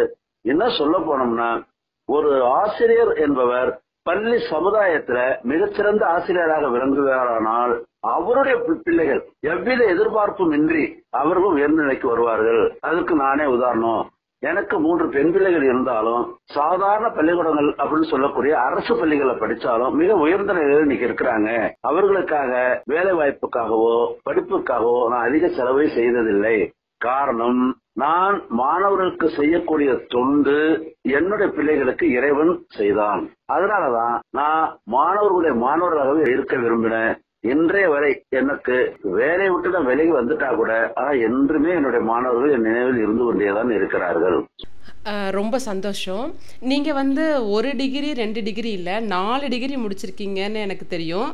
என்ன 0.46 0.64
சொல்ல 0.70 0.98
போனோம்னா 1.08 1.50
ஒரு 2.10 2.32
ஆசிரியர் 2.60 3.14
என்பவர் 3.26 3.72
பள்ளி 4.04 4.38
சமுதாயத்துல 4.52 5.20
மிகச்சிறந்த 5.42 6.04
ஆசிரியராக 6.08 6.68
விளங்குகிறாரானால் 6.68 7.74
அவருடைய 8.02 8.58
பிள்ளைகள் 8.84 9.30
எவ்வித 9.40 9.84
எதிர்பார்ப்பும் 9.84 10.52
இன்றி 10.52 11.04
அவர்களும் 11.10 11.54
உயர்ந்த 11.54 11.82
நிலைக்கு 11.82 12.08
வருவார்கள். 12.08 12.78
அதுக்கு 12.80 13.16
நானே 13.16 13.46
உதாரணம். 13.46 14.10
எனக்கு 14.40 14.80
மூன்று 14.80 15.10
பெண் 15.10 15.32
பிள்ளைகள் 15.32 15.64
இருந்தாலும் 15.64 16.38
சாதாரண 16.44 17.10
பள்ளிக்கூடங்கள் 17.10 17.66
அப்படின்னு 17.66 18.10
சொல்லக்கூடிய 18.10 18.60
அரசு 18.60 18.98
பள்ளிகளை 18.98 19.36
படிச்சாலும் 19.36 19.94
மிக 19.94 20.14
உயர்ந்த 20.14 20.54
நிலையில 20.54 20.80
இன்னைக்கு 20.80 21.08
இருக்கிறாங்க. 21.08 21.72
அவர்களுக்காக 21.80 22.82
வேலை 22.86 23.14
வாய்ப்புக்காகவோ 23.14 24.14
படிப்புக்காகவோ 24.30 25.08
நான் 25.08 25.28
அதிக 25.28 25.48
செலவை 25.48 25.90
செய்ததில்லை. 25.90 26.72
காரணம் 26.98 27.78
நான் 27.94 28.42
மாணவர்களுக்கு 28.50 29.30
செய்யக்கூடிய 29.30 29.96
தொண்டு 30.08 30.58
என்னுடைய 31.02 31.54
பிள்ளைகளுக்கு 31.54 32.12
இறைவன் 32.12 32.66
செய்தான். 32.68 33.30
அதனாலதான் 33.54 34.20
நான் 34.30 34.78
மாணவர்களுடைய 34.84 35.56
மாணவர்களாகவே 35.66 36.30
இருக்க 36.30 36.58
விரும்பினேன். 36.58 37.18
இன்றைய 37.50 37.86
வரை 37.92 38.10
எனக்கு 38.40 38.76
வேலை 39.20 39.46
விட்டு 39.52 39.70
நான் 39.76 39.88
விலகி 39.92 40.12
வந்துட்டா 40.18 40.50
கூட 40.58 40.72
ஆனா 41.00 41.12
என்றுமே 41.28 41.72
என்னுடைய 41.78 42.02
மாணவர்கள் 42.10 42.54
என் 42.56 42.68
நினைவில் 42.68 43.00
இருந்து 43.04 43.24
கொண்டேதான் 43.28 43.72
இருக்கிறார்கள். 43.78 44.38
ரொம்ப 45.38 45.56
சந்தோஷம். 45.70 46.26
நீங்கள் 46.72 46.98
வந்து 47.00 47.24
ஒரு 47.56 47.70
டிகிரி 47.80 48.10
ரெண்டு 48.22 48.40
டிகிரி 48.48 48.72
இல்லை 48.80 48.96
நாலு 49.16 49.48
டிகிரி 49.54 49.76
முடிச்சிருக்கீங்கன்னு 49.84 50.62
எனக்கு 50.68 50.88
தெரியும். 50.94 51.32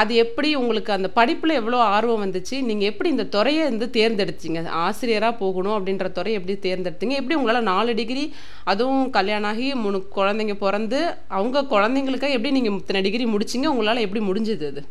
அது 0.00 0.12
எப்படி 0.24 0.50
உங்களுக்கு 0.60 0.90
அந்த 0.96 1.08
படிப்பில் 1.18 1.58
எவ்வளோ 1.60 1.78
ஆர்வம் 1.96 2.22
வந்துச்சு? 2.24 2.56
நீங்கள் 2.68 2.90
எப்படி 2.92 3.08
இந்த 3.14 3.26
துறையை 3.36 3.62
வந்து 3.70 3.88
தேர்ந்தெடுத்தீங்க? 3.98 4.60
ஆசிரியராக 4.86 5.40
போகணும் 5.42 5.76
அப்படின்ற 5.78 6.08
துறையை 6.18 6.38
எப்படி 6.38 6.56
தேர்ந்தெடுத்தீங்க? 6.68 7.18
எப்படி 7.20 7.38
உங்களால் 7.40 7.70
நாலு 7.72 7.92
டிகிரி 8.00 8.24
அதுவும் 8.72 9.04
கல்யாணம் 9.18 9.50
ஆகி 9.52 9.68
மூணு 9.84 10.00
குழந்தைங்க 10.18 10.56
பிறந்து 10.64 11.00
அவங்க 11.38 11.66
குழந்தைங்களுக்காக 11.74 12.38
எப்படி 12.38 12.56
நீங்கள் 12.58 12.80
இத்தனை 12.82 13.02
டிகிரி 13.08 13.26
முடிச்சிங்க? 13.34 13.68
உங்களால் 13.74 14.04
எப்படி 14.08 14.24
முடிஞ்சது 14.30 14.66
அது? 14.72 14.82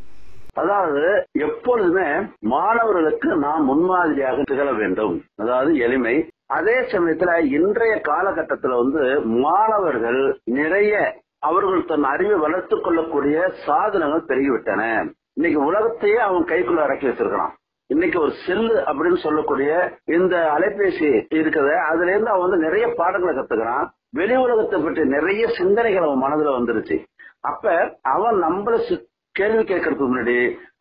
அதாவது 0.53 1.25
எப்பொழுதுமே 1.31 2.27
மாணவர்களுக்கு 2.39 3.35
நாம் 3.35 3.65
முன்மாதிரியாக 3.65 4.41
திகழ 4.43 4.73
வேண்டும். 4.73 5.23
அதாவது 5.35 5.77
எளிமை. 5.77 6.29
அதே 6.47 6.79
சமயத்துல 6.79 7.43
இன்றைய 7.43 7.95
காலகட்டத்துல 7.95 8.77
வந்து 8.77 9.21
மாணவர்கள் 9.21 10.39
நிறைய 10.43 11.21
அவர்கள் 11.39 11.85
தன் 11.85 12.03
அறிவை 12.03 12.39
வளர்த்துக் 12.39 12.83
கொள்ளக்கூடிய 12.83 13.49
சாதனங்கள் 13.65 14.21
பெருகிவிட்டன. 14.21 15.11
இன்னைக்கு 15.33 15.65
உலகத்தையே 15.65 16.17
அவன் 16.17 16.43
கைக்குள்ள 16.43 16.83
இறக்கி 16.83 17.07
வச்சிருக்கிறான். 17.07 17.49
இன்னைக்கு 17.87 18.21
ஒரு 18.21 18.31
செல்லு 18.47 18.79
அப்படின்னு 18.79 19.17
சொல்லக்கூடிய 19.17 19.97
இந்த 20.05 20.35
அலைபேசி 20.35 21.25
இருக்குது. 21.33 21.81
அதுல 21.81 22.11
இருந்து 22.11 22.29
அவன் 22.29 22.49
வந்து 22.49 22.57
நிறைய 22.57 22.93
பாடங்களை 22.95 23.37
கத்துக்கிறான். 23.37 23.87
வெளி 24.11 24.35
உலகத்தை 24.35 24.81
பற்றி 24.81 25.05
நிறைய 25.05 25.47
சிந்தனைகள் 25.47 26.03
அவன் 26.03 26.31
மனதுல 26.31 26.49
வந்துருச்சு. 26.49 27.03
அப்ப 27.41 27.97
அவன் 28.01 28.43
நம்மள 28.43 28.79
சி- 28.89 29.09
கேள்வி 29.35 29.63
கேட்கறதுக்கு 29.63 30.07
முன்னாடி 30.07 30.37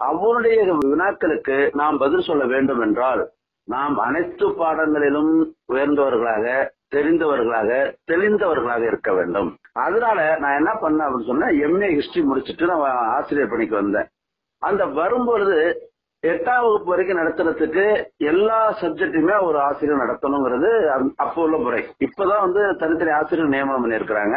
அவனுடைய 0.08 0.60
வினாக்களுக்கு 0.84 1.56
நாம் 1.80 1.98
பதில் 1.98 2.28
சொல்ல 2.28 2.44
வேண்டும் 2.44 2.80
என்றால் 2.80 3.22
நாம் 3.68 3.96
அனைத்து 3.98 4.46
பாடங்களிலும் 4.60 5.32
உயர்ந்தவர்களாக 5.72 6.46
தெரிந்தவர்களாக 6.94 7.68
தெளிந்தவர்களாக 8.10 8.82
இருக்க 8.86 9.10
வேண்டும். 9.12 9.50
அதனால 9.86 10.18
நான் 10.42 10.58
என்ன 10.60 10.70
பண்ணேன் 10.80 11.06
அப்படின்னு 11.06 11.30
சொன்னா 11.32 11.48
எம்ஏ 11.66 11.90
ஹிஸ்டரி 11.98 12.22
முடிச்சுட்டு 12.30 12.66
நான் 12.70 12.82
ஆசிரியர் 13.16 13.52
பணிக்கு 13.52 13.74
வந்தேன். 13.74 14.08
அந்த 14.62 14.82
வரும்பொழுது 15.00 15.58
எட்டாம் 16.22 16.64
வகுப்பு 16.64 16.90
வரைக்கும் 16.92 17.20
நடத்துறதுக்கு 17.20 17.84
எல்லா 18.30 18.58
சப்ஜெக்ட்டுமே 18.80 19.36
ஒரு 19.44 19.58
ஆசிரியர் 19.68 20.02
நடத்தணுங்கிறது 20.02 20.70
அப்போ 21.16 21.40
உள்ள 21.42 21.56
முறை. 21.56 21.80
இப்பதான் 22.06 22.44
வந்து 22.46 22.62
தனித்தனி 22.82 23.12
ஆசிரியர் 23.20 23.54
நியமனம் 23.54 23.84
பண்ணியிருக்கிறாங்க. 23.84 24.36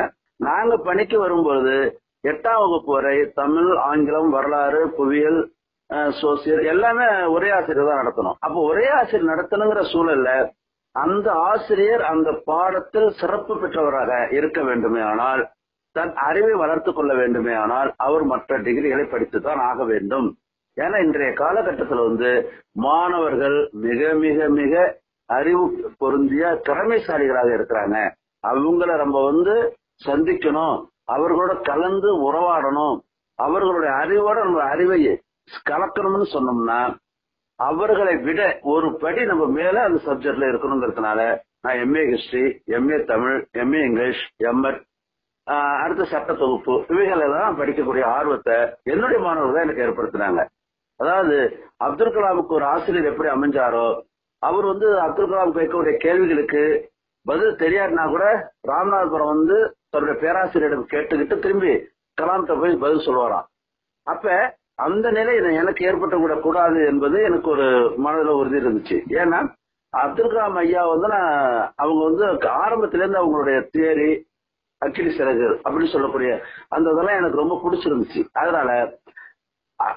நாங்க 0.49 0.77
பணிக்கு 0.87 1.17
வரும்பொழுது 1.19 1.75
எட்டாம் 2.23 2.61
வகுப்பு 2.63 2.91
வரை 2.93 3.15
தமிழ் 3.33 3.71
ஆங்கிலம் 3.89 4.29
வரலாறு 4.29 4.81
புவியியல் 4.97 5.39
சோசியல் 6.21 6.61
எல்லாமே 6.65 7.07
ஒரே 7.25 7.49
ஆசிரியர் 7.51 7.89
தான் 7.89 8.01
நடத்தணும். 8.01 8.37
அப்போ 8.39 8.59
ஒரே 8.71 8.85
ஆசிரியர் 8.89 9.31
நடத்தணுங்கிற 9.31 9.81
சூழல்ல 9.93 10.29
அந்த 10.95 11.27
ஆசிரியர் 11.31 12.03
அந்த 12.03 12.29
பாடத்தில் 12.45 13.09
சிறப்பு 13.11 13.53
பெற்றவராக 13.55 14.31
இருக்க 14.33 14.61
வேண்டுமே 14.63 15.01
ஆனால் 15.01 15.43
தன் 15.95 16.13
அறிவை 16.27 16.53
வளர்த்துக் 16.53 16.95
கொள்ள 16.95 17.13
வேண்டுமே 17.13 17.53
ஆனால் 17.53 17.89
அவர் 17.97 18.23
மற்ற 18.23 18.57
டிகிரிகளை 18.59 19.05
படித்துதான் 19.11 19.61
ஆக 19.69 19.83
வேண்டும். 19.83 20.27
ஏன்னா 20.77 20.97
இன்றைய 21.05 21.31
காலகட்டத்தில் 21.33 22.05
வந்து 22.07 22.29
மாணவர்கள் 22.85 23.57
மிக 23.71 24.13
மிக 24.13 24.47
மிக 24.59 25.01
அறிவு 25.29 25.63
பொருந்திய 25.97 26.45
திறமைசாலிகளாக 26.67 27.51
இருக்கிறாங்க. 27.57 27.97
அவங்கள 28.43 28.91
நம்ம 28.97 29.17
வந்து 29.31 29.55
சந்திக்கணும். 30.07 30.77
அவர்களோட 31.07 31.53
கலந்து 31.61 32.09
உறவாடணும். 32.27 32.97
அவர்களுடைய 33.39 33.91
அறிவோட 34.01 34.37
நம்ம 34.43 34.63
அறிவை 34.73 34.99
கலக்கணும்னு 35.69 36.27
சொன்னோம்னா 36.35 36.79
அவர்களை 37.59 38.13
விட 38.17 38.41
ஒரு 38.73 38.87
படி 39.01 39.21
நம்ம 39.25 39.43
மேல 39.57 39.75
அந்த 39.83 39.99
சப்ஜெக்ட்ல 40.05 40.49
இருக்கணுங்கிறதுனால 40.51 41.19
நான் 41.65 41.79
MA 41.83 42.03
history 42.11 42.45
MA 42.77 42.97
Tamil 43.11 43.37
MA 43.63 43.81
English 43.89 44.23
MEd 44.51 44.79
அடுத்த 45.83 46.03
சட்ட 46.05 46.31
தொகுப்பு 46.33 46.73
இவைகளெல்லாம் 46.93 47.57
படிக்கக்கூடிய 47.59 48.03
ஆர்வத்தை 48.17 48.57
என்னுடைய 48.83 49.19
மாணவர்கள் 49.23 49.55
தான் 49.55 49.65
எனக்கு 49.65 49.85
ஏற்படுத்தினாங்க. 49.85 50.41
அதாவது 50.99 51.37
அப்துல் 51.85 52.13
கலாமுக்கு 52.15 52.57
ஒரு 52.57 52.65
ஆசிரியர் 52.65 53.09
எப்படி 53.11 53.29
அமைஞ்சாரோ 53.29 53.85
அவர் 54.41 54.65
வந்து 54.65 54.87
அப்துல் 55.05 55.31
கலாம் 55.31 55.55
கேட்கக்கூடிய 55.57 55.95
கேள்விகளுக்கு 56.05 56.63
பதில் 57.25 57.59
தெரியாதுன்னா 57.63 58.05
கூட 58.09 58.25
ராமநாதபுரம் 58.67 59.33
வந்து 59.35 59.57
அவருடைய 59.93 60.15
பேராசிரியரிடம் 60.21 60.91
கேட்டுக்கிட்டு 60.93 61.35
திரும்பி 61.39 61.73
கலாம்கிட்ட 62.21 62.55
போய் 62.61 62.81
பதில் 62.83 63.05
சொல்லுவாராம். 63.07 63.47
அப்ப 64.07 64.35
அந்த 64.85 65.07
நிலை 65.11 65.33
எனக்கு 65.61 65.85
ஏற்பட்டு 65.85 66.39
கூடாது 66.39 66.79
என்பது 66.85 67.17
எனக்கு 67.23 67.49
ஒரு 67.49 67.93
மனதில் 67.97 68.37
உறுதி 68.39 68.57
இருந்துச்சு. 68.63 68.97
ஏன்னா 69.21 69.39
அப்துல் 69.93 70.31
கலாம் 70.31 70.59
ஐயா 70.61 70.83
வந்து 70.87 71.07
நான் 71.07 71.73
அவங்க 71.75 72.01
வந்து 72.03 72.23
ஆரம்பத்திலேருந்து 72.63 73.21
அவங்களுடைய 73.23 73.57
தியரி 73.73 74.11
அக்கிலி 74.81 75.11
சிறகு 75.17 75.47
அப்படின்னு 75.63 75.91
சொல்லக்கூடிய 75.91 76.31
அந்த 76.69 76.87
இதெல்லாம் 76.91 77.19
எனக்கு 77.19 77.41
ரொம்ப 77.41 77.55
பிடிச்சிருந்துச்சு. 77.63 78.21
அதனால 78.33 78.69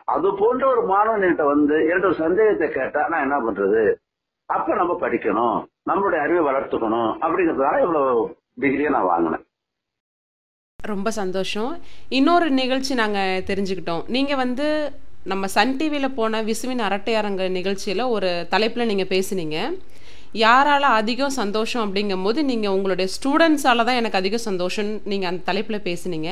அது 0.05 0.29
போன்ற 0.39 0.67
ஒரு 0.69 0.83
மாணவன்கிட்ட 0.93 1.45
வந்து 1.45 1.77
என்கிட்ட 1.89 2.11
ஒரு 2.11 2.19
சந்தேகத்தை 2.25 2.69
கேட்டா 2.69 3.09
நான் 3.09 3.25
என்ன 3.27 3.39
பண்றது? 3.47 3.83
அப்ப 4.49 4.75
நம்ம 4.75 4.93
படிக்கணும் 5.01 5.59
நம்மளுடைய 5.91 6.21
அறிவை 6.27 6.43
வளர்த்துக்கணும் 6.45 7.11
அப்படிங்கிறதுனால 7.25 7.81
இவ்வளவு 7.87 8.23
டிகிரியை 8.61 8.91
நான் 8.91 9.11
வாங்கினேன். 9.13 9.45
ரொம்ப 10.95 11.11
சந்தோஷம். 11.23 11.73
இன்னொரு 12.19 12.49
நிகழ்ச்சி 12.61 12.95
நாங்கள் 13.03 13.45
தெரிஞ்சுக்கிட்டோம். 13.51 14.05
நீங்கள் 14.17 14.41
வந்து 14.45 14.69
நம்ம 15.33 15.45
சன் 15.57 15.77
டிவியில் 15.79 16.17
போன 16.17 16.41
விசுவின் 16.49 16.87
அரட்டையாரங்க 16.89 17.45
நிகழ்ச்சியில் 17.59 18.11
ஒரு 18.17 18.31
தலைப்பில் 18.55 18.91
நீங்கள் 18.91 19.13
பேசுனீங்க. 19.15 19.59
யாரால் 20.43 20.87
அதிகம் 20.99 21.35
சந்தோஷம் 21.39 21.83
அப்படிங்கும் 21.85 22.25
போது 22.27 22.41
நீங்கள் 22.49 22.75
உங்களுடைய 22.77 23.07
ஸ்டூடெண்ட்ஸால் 23.15 23.85
தான் 23.89 23.99
எனக்கு 24.01 24.19
அதிக 24.21 24.39
சந்தோஷம் 24.47 24.91
நீங்கள் 25.11 25.31
அந்த 25.31 25.43
தலைப்பில் 25.49 25.85
பேசுனீங்க. 25.87 26.31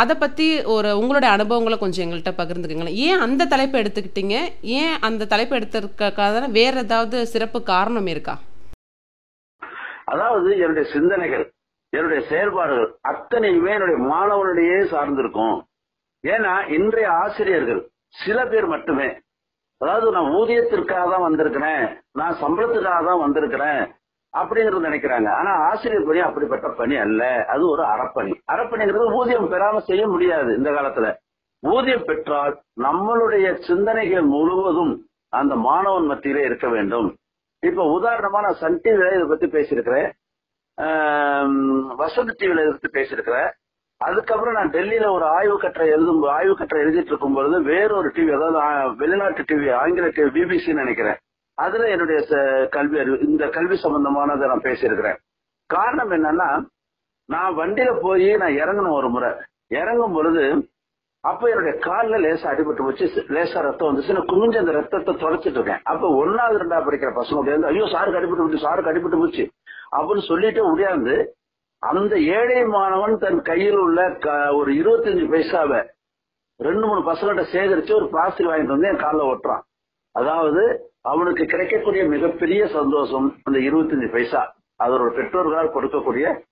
அதை 0.00 0.14
பற்றி 0.22 0.46
ஒரு 0.74 0.90
உங்களுடைய 1.00 1.30
அனுபவங்களை 1.36 1.78
கொஞ்சம் 1.82 2.04
எங்கள்கிட்ட 2.04 2.32
பகிர்ந்துக்குங்களேன். 2.40 2.98
ஏன் 3.06 3.22
அந்த 3.26 3.48
தலைப்பை 3.54 3.80
எடுத்துக்கிட்டீங்க? 3.82 4.36
ஏன் 4.80 4.94
அந்த 5.08 5.28
தலைப்பை 5.32 5.56
எடுத்திருக்கிறதுக்காக 5.60 6.50
வேற 6.58 6.76
ஏதாவது 6.86 7.18
சிறப்பு 7.32 7.60
காரணம் 7.72 8.10
இருக்கா? 8.14 8.36
அதாவது 10.14 10.50
என்னுடைய 10.64 10.86
சிந்தனைகள். 10.94 11.44
என்னுடைய 11.96 12.28
செயல்பாடுகள் 12.28 12.96
அத்தனையுமே 13.08 13.72
என்னுடைய 13.72 13.98
மாணவனுடையே 14.12 14.78
சார்ந்திருக்கும். 14.92 15.56
ஏன்னா 16.24 16.68
இன்றைய 16.68 17.10
ஆசிரியர்கள் 17.12 17.80
சில 18.24 18.46
பேர் 18.46 18.66
மட்டுமே. 18.66 19.08
அதாவது 19.78 20.10
நான் 20.10 20.30
ஊதியத்திற்காக 20.32 21.10
தான் 21.10 21.20
வந்திருக்கிறேன். 21.20 21.84
நான் 22.12 22.36
சம்பளத்துக்காக 22.42 23.04
தான் 23.04 23.18
வந்திருக்கிறேன் 23.18 23.82
அப்படிங்கறது 24.36 24.86
நினைக்கிறாங்க. 24.88 25.28
ஆனா 25.28 25.50
ஆசிரியர் 25.50 26.06
பணி 26.06 26.18
அப்படிப்பட்ட 26.18 26.68
பணி 26.68 26.96
அல்ல. 26.96 27.44
அது 27.46 27.70
ஒரு 27.70 27.82
அறப்பணி. 27.82 28.34
அறப்பணிங்கிறது 28.52 29.12
ஊதியம் 29.12 29.50
பெறாம 29.50 29.78
செய்ய 29.78 30.08
முடியாது 30.08 30.56
இந்த 30.56 30.70
காலத்துல. 30.70 31.08
ஊதியம் 31.62 32.04
பெற்றால் 32.04 32.54
நம்மளுடைய 32.80 33.60
சிந்தனைகள் 33.66 34.22
முழுவதும் 34.22 35.06
அந்த 35.28 35.56
மாணவன் 35.56 36.06
மத்தியிலே 36.06 36.44
இருக்க 36.44 36.68
வேண்டும். 36.68 37.16
இப்ப 37.60 38.00
உதாரணமா 38.00 38.40
நான் 38.40 38.60
சன் 38.62 38.80
டிவில 38.84 39.14
இதை 39.14 39.26
பத்தி 39.28 39.46
பேசியிருக்கிறேன். 39.46 40.10
வசந்த் 41.98 42.32
டிவில 42.38 42.60
இருந்து 42.60 42.90
பேசியிருக்கிறேன். 42.92 43.50
அதுக்கப்புறம் 43.96 44.54
நான் 44.54 44.70
டெல்லியில 44.70 45.12
ஒரு 45.12 45.24
ஆய்வு 45.24 45.58
கட்டுரை 45.58 45.88
எழுதும் 45.88 46.22
ஆய்வு 46.22 46.56
கட்டுரை 46.56 46.84
எழுதிட்டு 46.84 47.04
இருக்கும் 47.04 47.34
பொழுது 47.34 47.62
வேறொரு 47.62 48.08
டிவி 48.08 48.48
அதாவது 48.48 48.96
வெளிநாட்டு 48.96 49.42
டிவி 49.42 49.72
ஆங்கில 49.72 50.06
டிவி 50.06 50.34
பிபிசின்னு 50.34 50.74
நினைக்கிறேன். 50.74 51.16
அதுல 51.54 51.88
என்னுடைய 51.88 52.20
ச- 52.20 52.68
கல்வி 52.68 52.98
அறிவு 52.98 53.18
இந்த 53.18 53.48
கல்வி 53.48 53.80
சம்பந்தமானதை 53.82 54.46
நான் 54.46 54.60
பேசியிருக்கிறேன். 54.60 55.16
காரணம் 55.66 56.10
என்னன்னா 56.10 56.64
நான் 57.26 57.56
வண்டியில 57.56 57.98
போய் 58.00 58.36
நான் 58.36 58.52
இறங்கணும் 58.52 58.92
ஒரு 58.92 59.08
முறை. 59.08 59.32
இறங்கும் 59.68 60.12
பொழுது 60.12 60.68
அப்ப 61.20 61.48
என்னுடைய 61.48 61.78
காலில் 61.78 62.24
லேசா 62.24 62.46
அடிபட்டு 62.46 62.82
போச்சு 62.82 63.04
லேசா 63.04 63.60
ரத்தம் 63.60 63.96
வந்துச்சு 63.96 64.12
நான் 64.12 64.26
குமிஞ்ச 64.26 64.58
அந்த 64.58 64.70
ரத்தத்தை 64.70 65.14
தொடச்சிட்டு 65.14 65.46
இருக்கேன். 65.46 65.80
அப்ப 65.82 66.24
ஒன்னாவது 66.24 66.56
ரெண்டா 66.56 66.82
படிக்கிற 66.82 67.12
பசங்க 67.14 67.62
ஐயோ 67.62 67.84
சாருக்கு 67.84 68.20
அடிபட்டு 68.20 68.36
போச்சு 68.36 68.68
சாருக்கு 68.68 68.94
அடிபட்டு 68.94 69.18
போச்சு. 69.18 69.50
அப்படின்னு 69.92 70.26
சொல்லிட்டு 70.26 70.64
முடியாது. 70.64 71.34
அந்த 71.78 72.20
ஏழை 72.20 72.64
மாணவன் 72.64 73.18
தன் 73.18 73.42
கையில் 73.42 73.76
உள்ள 73.76 74.14
க- 74.14 74.54
ஒரு 74.54 74.72
இருபத்தஞ்சு 74.72 75.30
பைசாவை 75.30 75.88
ரெண்டு 76.56 76.86
மூணு 76.86 77.12
பசங்கள்ட்ட 77.12 77.44
சேகரிச்சு 77.52 77.94
ஒரு 77.94 78.08
பிளாஸ்டிக் 78.08 78.46
வாங்கிட்டு 78.46 78.66
வந்து 78.66 78.88
என் 78.88 78.96
காலில் 78.96 79.20
ஒட்டுறான். 79.20 79.60
அதாவது 80.12 80.90
அவனுக்கு 81.00 81.44
கிடைக்கக்கூடிய 81.44 82.04
மிகப்பெரிய 82.04 82.66
சந்தோஷம் 82.66 83.36
அந்த 83.42 83.58
இருபத்தஞ்சு 83.58 84.12
பைசா. 84.12 84.54
அதோட 84.84 85.12
பெற்றோர்களால் 85.12 85.72
கொடுக்கக்கூடிய 85.72 86.42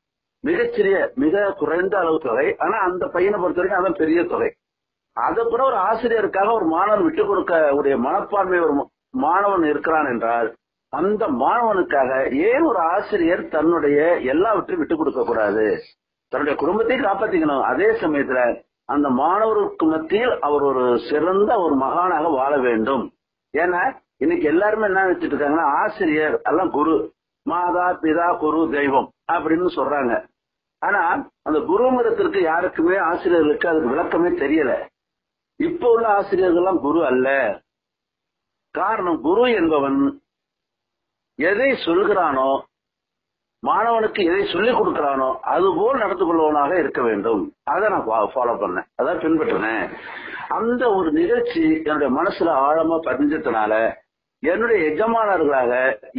மிகச்சிறிய 0.40 1.12
மிக 1.14 1.52
குறைந்த 1.52 1.98
அளவு 1.98 2.18
தொகை. 2.18 2.56
ஆனா 2.58 2.78
அந்த 2.78 3.06
பையனை 3.06 3.40
பொறுத்த 3.40 3.62
வரைக்கும் 3.62 3.94
அதான் 3.94 3.98
பெரிய 3.98 4.24
தொகை. 4.24 4.54
அதை 5.12 5.44
கூட 5.44 5.64
ஒரு 5.64 5.76
ஆசிரியருக்காக 5.76 6.52
ஒரு 6.52 6.64
மாணவன் 6.64 7.04
விட்டுக் 7.04 7.26
கொடுக்க 7.26 7.72
உடைய 7.72 7.96
மனப்பான்மை 7.96 8.60
ஒரு 8.60 8.88
மாணவன் 9.10 9.70
இருக்கிறான் 9.70 10.06
என்றால் 10.06 10.56
அந்த 10.90 11.26
மாணவனுக்காக 11.26 12.36
ஏன் 12.36 12.62
ஒரு 12.62 12.78
ஆசிரியர் 12.78 13.48
தன்னுடைய 13.48 14.18
எல்லாவற்றையும் 14.18 14.78
விட்டுக் 14.78 14.98
கொடுக்க 14.98 15.24
கூடாது? 15.24 15.80
தன்னுடைய 16.28 16.60
குடும்பத்தையும் 16.60 17.06
காப்பாத்திக்கணும். 17.06 17.62
அதே 17.62 17.84
சமயத்துல 17.84 18.62
அந்த 18.84 19.08
மாணவருக்கு 19.08 19.86
மத்தியில் 19.86 20.40
அவர் 20.40 20.62
ஒரு 20.62 21.00
சிறந்த 21.10 21.58
ஒரு 21.58 21.76
மகானாக 21.76 22.32
வாழ 22.32 22.58
வேண்டும். 22.58 23.12
ஏன்னா 23.52 23.96
இன்னைக்கு 24.16 24.46
எல்லாருமே 24.46 24.84
என்ன 24.84 25.04
வச்சுட்டு 25.04 25.32
இருக்காங்கன்னா 25.32 25.60
ஆசிரியர் 25.60 26.40
எல்லாம் 26.42 26.70
குரு 26.70 27.12
மாதா 27.42 27.98
பிதா 28.00 28.38
குரு 28.38 28.68
தெய்வம் 28.70 29.12
அப்படின்னு 29.32 29.70
சொல்றாங்க. 29.76 30.26
ஆனா 30.78 31.28
அந்த 31.42 31.58
குருங்கிறதுக்கு 31.58 32.40
யாருக்குமே 32.40 32.96
ஆசிரியர்களுக்கு 32.96 33.68
அதுக்கு 33.68 33.90
விளக்கமே 33.90 34.30
தெரியல. 34.32 34.86
இப்ப 35.56 35.90
உள்ள 35.90 36.08
ஆசிரியர்கள்லாம் 36.08 36.80
குரு 36.80 37.06
அல்ல. 37.06 37.60
காரணம் 38.70 39.20
குரு 39.20 39.52
என்பவன் 39.52 40.20
எதை 41.48 41.68
சொல்கிறானோ 41.86 42.48
மாணவனுக்கு 43.62 44.20
எதை 44.30 44.42
சொல்லிக் 44.52 44.78
கொடுக்கிறானோ 44.78 45.28
அது 45.52 45.66
போல் 45.78 46.00
நடந்து 46.02 46.24
கொள்வனாக 46.26 46.72
இருக்க 46.78 47.00
வேண்டும். 47.08 47.42
அதை 47.72 47.88
நான் 47.94 48.06
ஃபாலோ 48.34 48.54
பண்ணேன். 48.62 48.86
அதான் 49.00 49.20
பின்பற்றினேன். 49.24 49.84
அந்த 50.58 50.82
ஒரு 50.98 51.08
நிகழ்ச்சி 51.18 51.62
என்னுடைய 51.88 52.10
மனசுல 52.18 52.54
ஆழமா 52.66 52.96
பதிஞ்சதுனால 53.08 53.72
என்னுடைய 54.42 54.78
எஜமானர்களாக 54.90 55.72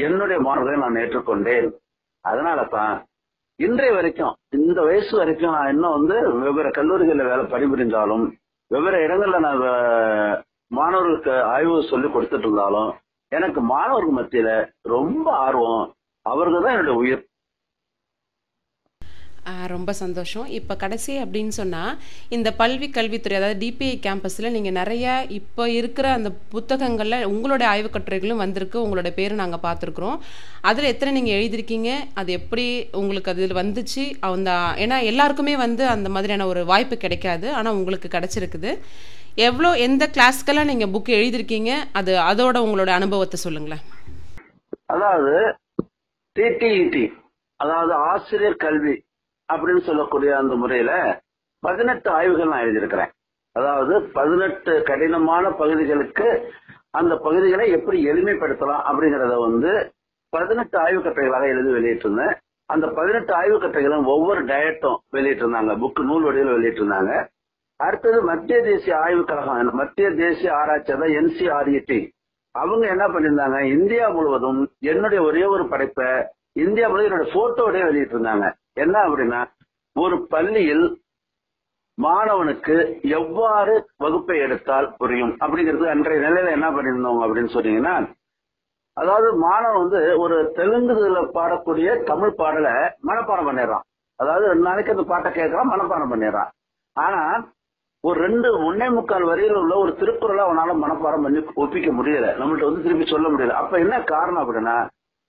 என்னுடைய 0.07 0.37
மாணவர்களை 0.47 0.77
நான் 0.83 0.99
ஏற்றுக்கொண்டேன். 1.03 1.69
அதனால 2.25 2.59
தான் 2.75 2.95
இன்றைய 3.59 3.91
வரைக்கும் 3.95 4.35
இந்த 4.57 4.79
வயசு 4.89 5.13
வரைக்கும் 5.21 5.55
நான் 5.55 5.71
இன்னும் 5.73 5.95
வந்து 5.97 6.15
வெவ்வேறு 6.43 6.71
கல்லூரிகளில் 6.77 7.29
வேலை 7.31 7.43
பணிபுரிந்தாலும் 7.53 8.25
வெவ்வேறு 8.71 8.99
இடங்கள்ல 9.07 9.39
நான் 9.47 9.61
மாணவர்களுக்கு 10.71 11.33
ஆய்வு 11.53 11.75
சொல்லி 11.91 12.07
கொடுத்துட்டு 12.09 12.47
இருந்தாலும் 12.47 12.91
எனக்கு 13.37 13.61
மாணவர்கள் 13.73 14.17
மத்தியில 14.19 14.49
ரொம்ப 14.93 15.27
ஆர்வம். 15.47 15.83
அவர்கள் 16.25 16.63
தான் 16.63 16.73
என்னுடைய 16.75 16.95
உயிர். 17.01 17.21
ரொம்ப 19.71 19.91
சந்தோஷம். 20.01 20.47
இப்போ 20.57 20.73
கடைசி 20.81 21.13
அப்படின்னு 21.21 21.53
சொன்னால் 21.57 21.93
இந்த 22.35 22.49
பல்வி 22.59 22.87
கல்வித்துறை 22.97 23.35
அதாவது 23.37 23.57
டிபிஐ 23.61 23.93
கேம்பஸில் 24.05 24.53
நீங்கள் 24.55 24.75
நிறைய 24.79 25.05
இப்போ 25.37 25.63
இருக்கிற 25.77 26.07
அந்த 26.17 26.29
புத்தகங்களில் 26.53 27.25
உங்களோட 27.31 27.63
ஆய்வுக் 27.71 27.95
கட்டுரைகளும் 27.95 28.43
வந்திருக்கு. 28.43 28.77
உங்களோட 28.85 29.11
பேரும் 29.19 29.41
நாங்கள் 29.43 29.63
பார்த்துருக்குறோம். 29.67 30.19
அதில் 30.71 30.91
எத்தனை 30.91 31.13
நீங்கள் 31.17 31.37
எழுதியிருக்கீங்க? 31.39 31.91
அது 32.21 32.31
எப்படி 32.39 32.67
உங்களுக்கு 33.01 33.33
அதில் 33.33 33.59
வந்துச்சு? 33.61 34.03
அந்த 34.31 34.51
ஏன்னா 34.85 34.99
எல்லாருக்குமே 35.11 35.55
வந்து 35.65 35.85
அந்த 35.95 36.09
மாதிரியான 36.17 36.47
ஒரு 36.51 36.63
வாய்ப்பு 36.73 36.97
கிடைக்காது. 37.05 37.49
ஆனால் 37.59 37.77
உங்களுக்கு 37.79 38.09
கிடைச்சிருக்குது. 38.17 38.73
எவ்வளோ 39.35 39.77
எந்த 39.77 40.03
கிளாஸ்க்கெல்லாம் 40.15 40.69
நீங்கள் 40.71 40.91
புக் 40.93 41.09
எழுதியிருக்கீங்க? 41.17 41.71
அது 41.93 42.11
அதோட 42.29 42.57
உங்களோட 42.65 42.87
அனுபவத்தை 42.87 43.39
சொல்லுங்களேன். 43.43 43.83
அதாவது 44.85 45.55
டிடிஇடி 46.39 47.05
அதாவது 47.55 47.93
ஆசிரியர் 47.93 48.55
கல்வி 48.55 49.03
அப்படின்னு 49.53 49.81
சொல்லக்கூடிய 49.89 50.37
அந்த 50.37 50.55
முறையில 50.55 51.21
பதினெட்டு 51.59 52.09
ஆய்வுகள் 52.09 52.51
நான் 52.51 52.63
எழுதியிருக்கிறேன். 52.65 53.11
அதாவது 53.51 54.01
பதினெட்டு 54.01 54.83
கடினமான 54.83 55.49
பகுதிகளுக்கு 55.49 56.27
அந்த 56.89 57.15
பகுதிகளை 57.15 57.71
எப்படி 57.71 57.97
எளிமைப்படுத்தலாம் 58.11 58.85
அப்படிங்கறத 58.89 59.35
வந்து 59.47 59.91
பதினெட்டு 60.29 60.79
ஆய்வு 60.79 61.01
கட்டுரைகளாக 61.01 61.47
எழுதி 61.53 61.71
வெளியிட்டிருந்தேன். 61.77 62.33
அந்த 62.65 62.87
பதினெட்டு 62.87 63.33
ஆய்வு 63.33 63.57
கட்டுரைகளும் 63.59 64.05
ஒவ்வொரு 64.05 64.45
டயட்டும் 64.45 64.99
வெளியிட்டிருந்தாங்க. 65.15 65.71
புக் 65.83 66.01
நூல் 66.03 66.23
வடிவில் 66.23 66.55
வெளியிட்டிருந்தாங்க. 66.57 67.27
அடுத்தது 67.85 68.17
மத்திய 68.21 68.57
தேசிய 68.61 68.93
ஆய்வு 68.99 69.23
கழகம் 69.25 69.77
மத்திய 69.81 70.07
தேசிய 70.21 70.49
ஆராய்ச்சி 70.59 70.91
அதாவது 70.93 71.17
என்சிஆர்இடி 71.21 71.99
அவங்க 72.55 72.83
என்ன 72.87 73.03
பண்ணியிருந்தாங்க? 73.07 73.57
இந்தியா 73.75 74.05
முழுவதும் 74.09 74.61
என்னுடைய 74.91 75.19
ஒரே 75.23 75.43
ஒரு 75.45 75.63
படைப்பை 75.67 76.07
இந்தியா 76.63 76.87
முழுவதும் 76.87 77.09
என்னோட 77.09 77.27
போட்டோடய 77.35 77.85
வெளியிட்டு 77.85 78.15
இருந்தாங்க 78.17 78.47
என்ன 78.73 78.95
அப்படின்னா 79.07 79.39
ஒரு 79.95 80.17
பள்ளியில் 80.29 80.85
மாணவனுக்கு 81.97 82.75
எவ்வாறு 83.19 83.73
வகுப்பை 83.97 84.37
எடுத்தால் 84.39 84.87
புரியும்? 84.97 85.33
அப்படிங்கிறது 85.43 85.87
அன்றைய 85.93 86.19
நிலையில 86.27 86.51
என்ன 86.57 86.67
பண்ணியிருந்தோம் 86.69 87.21
அப்படின்னு 87.23 87.53
சொன்னீங்கன்னா 87.55 87.95
அதாவது 88.97 89.27
மாணவன் 89.45 89.81
வந்து 89.83 89.99
ஒரு 90.19 90.37
தெலுங்குல 90.57 91.19
பாடக்கூடிய 91.37 91.89
தமிழ் 92.03 92.37
பாடலை 92.41 92.73
மனப்பாடம் 93.09 93.47
பண்ணிடுறான். 93.49 93.85
அதாவது 94.19 94.45
ரெண்டு 94.47 94.67
நாளைக்கு 94.67 94.93
அந்த 94.95 95.05
பாட்டை 95.11 95.29
கேட்கறான் 95.31 95.71
மனப்பாடம் 95.73 96.11
பண்ணிடுறான். 96.13 96.49
ஆனா 96.97 97.21
ஒரு 98.03 98.17
ரெண்டு 98.25 98.49
ஒன்னே 98.67 98.87
முக்கால் 98.93 99.23
வரியில் 99.23 99.57
உள்ள 99.61 99.73
ஒரு 99.77 99.91
திருக்குறளை 99.99 100.43
அவனால 100.45 100.75
மனப்பாடம் 100.83 101.25
பண்ணி 101.25 101.39
ஒப்பிக்க 101.63 101.89
முடியல. 101.97 102.27
நம்மள்ட்ட 102.39 102.69
வந்து 102.69 102.85
திருப்பி 102.85 103.05
சொல்ல 103.05 103.27
முடியல. 103.29 103.57
அப்ப 103.61 103.79
என்ன 103.79 103.95
காரணம் 104.03 104.41
அப்படின்னா 104.43 104.77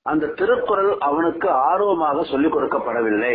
அந்த 0.07 0.31
திருக்குறள் 0.39 0.93
அவனுக்கு 1.09 1.49
ஆர்வமாக 1.51 2.23
சொல்லிக் 2.31 2.55
கொடுக்கப்படவில்லை. 2.55 3.35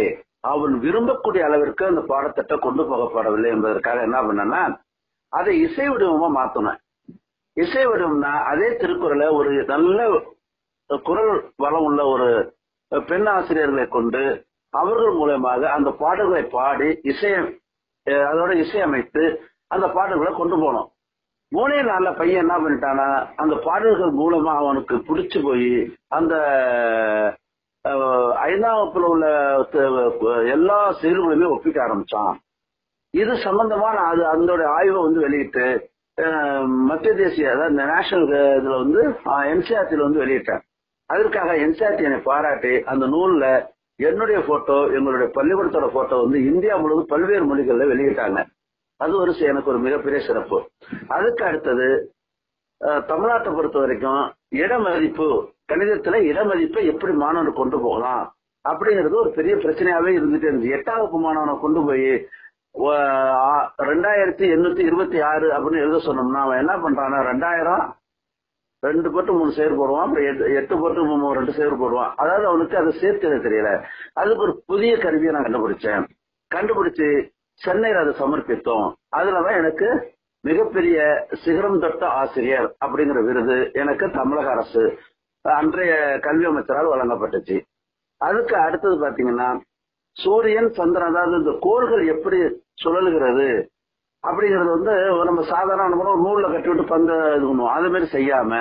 அவன் 0.52 0.74
விரும்பக்கூடிய 0.80 1.42
அளவிற்கு 1.48 1.84
அந்த 1.86 2.02
பாடத்திட்ட 2.10 2.56
கொண்டு 2.60 2.84
போகப்படவில்லை 2.84 3.50
என்பதற்காக 3.56 4.02
என்ன 4.02 4.18
பண்ணனா 4.22 4.62
அதை 5.34 5.54
இசை 5.60 5.86
வடிவமா 5.90 6.28
மாத்தணும். 6.40 6.80
இசை 7.58 7.84
வடிவம்னா 7.88 8.34
அதே 8.52 8.68
திருக்குறளை 8.82 9.28
ஒரு 9.38 9.52
நல்ல 9.66 10.10
குரல் 11.08 11.32
வளம் 11.56 11.86
உள்ள 11.88 12.02
ஒரு 12.06 12.28
பெண் 13.08 13.28
ஆசிரியர்களை 13.28 13.86
கொண்டு 13.88 14.22
அவர்கள் 14.74 15.16
மூலயமாக 15.20 15.62
அந்த 15.78 15.90
பாடல்களை 16.02 16.44
பாடி 16.58 16.90
இசையை 17.02 17.40
அதோட 18.32 18.52
இசையமைத்து 18.64 19.24
அந்த 19.76 19.86
பாடல்களை 19.96 20.32
கொண்டு 20.36 20.58
போனோம். 20.64 20.88
மூணே 21.52 21.78
நாள்ல 21.88 22.10
பையன் 22.20 22.44
என்ன 22.44 22.56
பண்ணிட்டானா 22.64 23.08
அந்த 23.42 23.54
பாடல்கள் 23.66 24.12
மூலமா 24.22 24.54
அவனுக்கு 24.62 24.96
பிடிச்சு 25.10 25.40
போய் 25.48 25.70
அந்த 26.18 26.34
ஐந்தாம் 28.48 28.78
வகுப்புல 28.78 29.10
உள்ள 29.14 29.28
எல்லா 30.56 30.78
செயல்களுமே 31.02 31.48
ஒப்பிக்க 31.56 31.78
ஆரம்பிச்சான். 31.86 32.34
இது 33.14 33.34
சம்பந்தமா 33.46 33.90
நான் 33.98 34.10
அது 34.14 34.24
அதோட 34.32 34.64
ஆய்வை 34.78 35.00
வந்து 35.06 35.20
வெளியிட்டு 35.26 35.68
மத்திய 36.90 37.14
தேசிய 37.22 37.52
அதாவது 37.54 37.76
நேஷனல் 37.94 38.28
இதுல 38.60 38.78
வந்து 38.84 39.02
என்சிஆர்டில 39.54 40.06
வந்து 40.08 40.24
வெளியிட்டேன். 40.24 40.64
அதற்காக 41.10 41.52
என்சிஆர்டி 41.66 42.04
என்னை 42.08 42.20
பாராட்டி 42.30 42.74
அந்த 42.92 43.06
நூல்ல 43.14 43.46
என்னுடைய 44.00 44.40
போட்டோ 44.48 44.78
எங்களுடைய 44.98 45.28
பள்ளிக்கூடத்தோட 45.38 45.88
போட்டோ 45.96 46.16
வந்து 46.24 46.40
இந்தியா 46.52 46.74
முழுவதும் 46.82 47.12
பல்வேறு 47.14 47.46
மொழிகள்ல 47.50 47.88
வெளியிட்டாங்க. 47.92 48.40
அது 49.04 49.14
ஒரு 49.22 49.32
எனக்கு 49.50 49.72
ஒரு 49.74 49.80
மிகப்பெரிய 49.86 50.20
சிறப்பு. 50.28 50.58
அதுக்கு 51.16 51.44
அடுத்தது 51.50 51.88
தமிழ்நாட்டை 53.12 53.52
பொறுத்த 53.58 53.78
வரைக்கும் 53.84 54.24
இடமதிப்பு 54.62 55.28
கணிதத்துல 55.72 56.20
இடமதிப்பை 56.32 56.82
எப்படி 56.92 57.14
மாணவனுக்கு 57.24 57.62
கொண்டு 57.62 57.78
போகலாம் 57.86 58.26
அப்படிங்கிறது 58.66 59.16
ஒரு 59.24 59.32
பெரிய 59.38 59.54
பிரச்சனையாவே 59.56 60.12
இருந்துட்டே 60.18 60.50
இருந்துச்சு. 60.50 60.76
எட்டாம் 60.78 61.00
வகுப்பு 61.02 61.20
மாணவனை 61.26 61.56
கொண்டு 61.64 61.82
போய் 61.88 62.12
ரெண்டாயிரத்தி 63.90 64.46
எண்ணூத்தி 64.56 64.84
இருபத்தி 64.90 65.20
ஆறு 65.30 65.48
அப்படின்னு 65.56 65.84
எழுத 65.86 66.00
சொன்னோம்னா 66.08 66.42
அவன் 66.46 66.62
என்ன 66.64 66.74
பண்றான்னா 66.84 67.20
ரெண்டாயிரம் 67.30 67.86
ரெண்டு 68.80 69.12
போட்டு 69.12 69.34
மூணு 69.34 69.52
சேர் 69.52 69.80
போடுவான் 69.80 70.06
அப்புறம் 70.06 70.28
எட்டு 70.30 70.56
எட்டு 70.56 70.80
போட்டு 70.80 71.04
மூணு 71.04 71.34
ரெண்டு 71.34 71.54
சேர் 71.54 71.80
போடுவான். 71.82 72.12
அதாவது 72.16 72.46
அவனுக்கு 72.46 72.78
அதை 72.78 72.92
சேர்த்து 73.00 73.30
தெரியல. 73.30 73.70
அதுக்கு 74.14 74.44
ஒரு 74.44 74.64
புதிய 74.66 74.98
கருவியை 74.98 75.34
நான் 75.34 75.48
கண்டுபிடிச்சேன். 75.48 76.04
கண்டுபிடிச்சு 76.56 77.08
சென்னையில் 77.62 78.02
அதை 78.02 78.14
சமர்ப்பித்தோம். 78.20 78.88
அதுலதான் 79.16 79.58
எனக்கு 79.58 80.16
மிகப்பெரிய 80.44 81.28
சிகரம் 81.44 81.80
தொட்ட 81.80 82.08
ஆசிரியர் 82.08 82.76
அப்படிங்கிற 82.86 83.26
விருது 83.26 83.72
எனக்கு 83.74 84.12
தமிழக 84.12 84.50
அரசு 84.52 84.84
அன்றைய 85.42 86.20
கல்வி 86.22 86.46
அமைச்சரால் 86.46 86.92
வழங்கப்பட்டுச்சு. 86.94 87.58
அதுக்கு 88.18 88.56
அடுத்தது 88.56 88.96
பாத்தீங்கன்னா 89.04 89.60
சூரியன் 90.18 90.70
சந்திரன் 90.72 91.10
அதாவது 91.10 91.38
இந்த 91.38 91.58
கோள்கள் 91.62 92.08
எப்படி 92.08 92.38
சுழல்கிறது 92.84 93.48
அப்படிங்கிறது 94.24 94.72
வந்து 94.76 94.94
நம்ம 95.26 95.42
சாதாரண 95.54 95.98
ஒரு 96.04 96.22
நூல்ல 96.26 96.48
கட்டிவிட்டு 96.54 96.86
பந்த 96.94 97.12
இது 97.38 97.46
பண்ணுவோம். 97.48 97.76
அது 97.78 97.90
மாதிரி 97.94 98.08
செய்யாம 98.18 98.52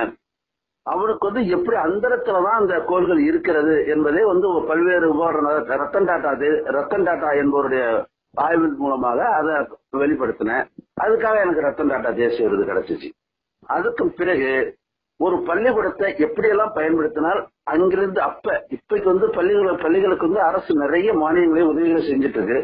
அவனுக்கு 0.86 1.26
வந்து 1.28 1.42
எப்படி 1.54 1.76
அந்தரத்துலதான் 1.76 2.58
அந்த 2.58 2.74
கோள்கள் 2.90 3.20
இருக்கிறது 3.28 3.72
என்பதே 3.94 4.24
வந்து 4.24 4.48
பல்வேறு 4.68 5.06
உபகரண 5.14 5.54
ரத்தன் 5.82 6.08
டாட்டா 6.10 6.28
அது 6.36 6.48
ரத்தன் 6.76 7.06
டாட்டா 7.08 7.30
என்பவருடைய 7.42 7.84
ஆய்வின் 8.44 8.76
மூலமாக 8.82 9.28
அதை 9.38 9.54
வெளிப்படுத்தினேன். 10.02 10.64
அதுக்காக 11.04 11.36
எனக்கு 11.44 11.66
ரத்தன் 11.66 11.92
டாட்டா 11.92 12.10
தேசிய 12.14 12.48
விருது 12.48 12.70
கிடைச்சிச்சு. 12.70 13.08
அதுக்கு 13.66 14.04
பிறகு 14.20 14.50
ஒரு 15.20 15.36
பள்ளிக்கூடத்தை 15.48 16.08
எப்படியெல்லாம் 16.26 16.74
பயன்படுத்தினால் 16.74 17.40
அங்கிருந்து 17.72 18.20
அப்ப 18.20 18.66
இப்பைக்கு 18.76 19.04
வந்து 19.04 19.28
பள்ளிகள் 19.30 19.82
பள்ளிகளுக்கு 19.84 20.26
வந்து 20.28 20.42
அரசு 20.48 20.72
நிறைய 20.74 21.12
மானியங்களை 21.22 21.62
உதவிகளை 21.72 22.02
செஞ்சுட்டு 22.10 22.40
இருக்கு. 22.40 22.58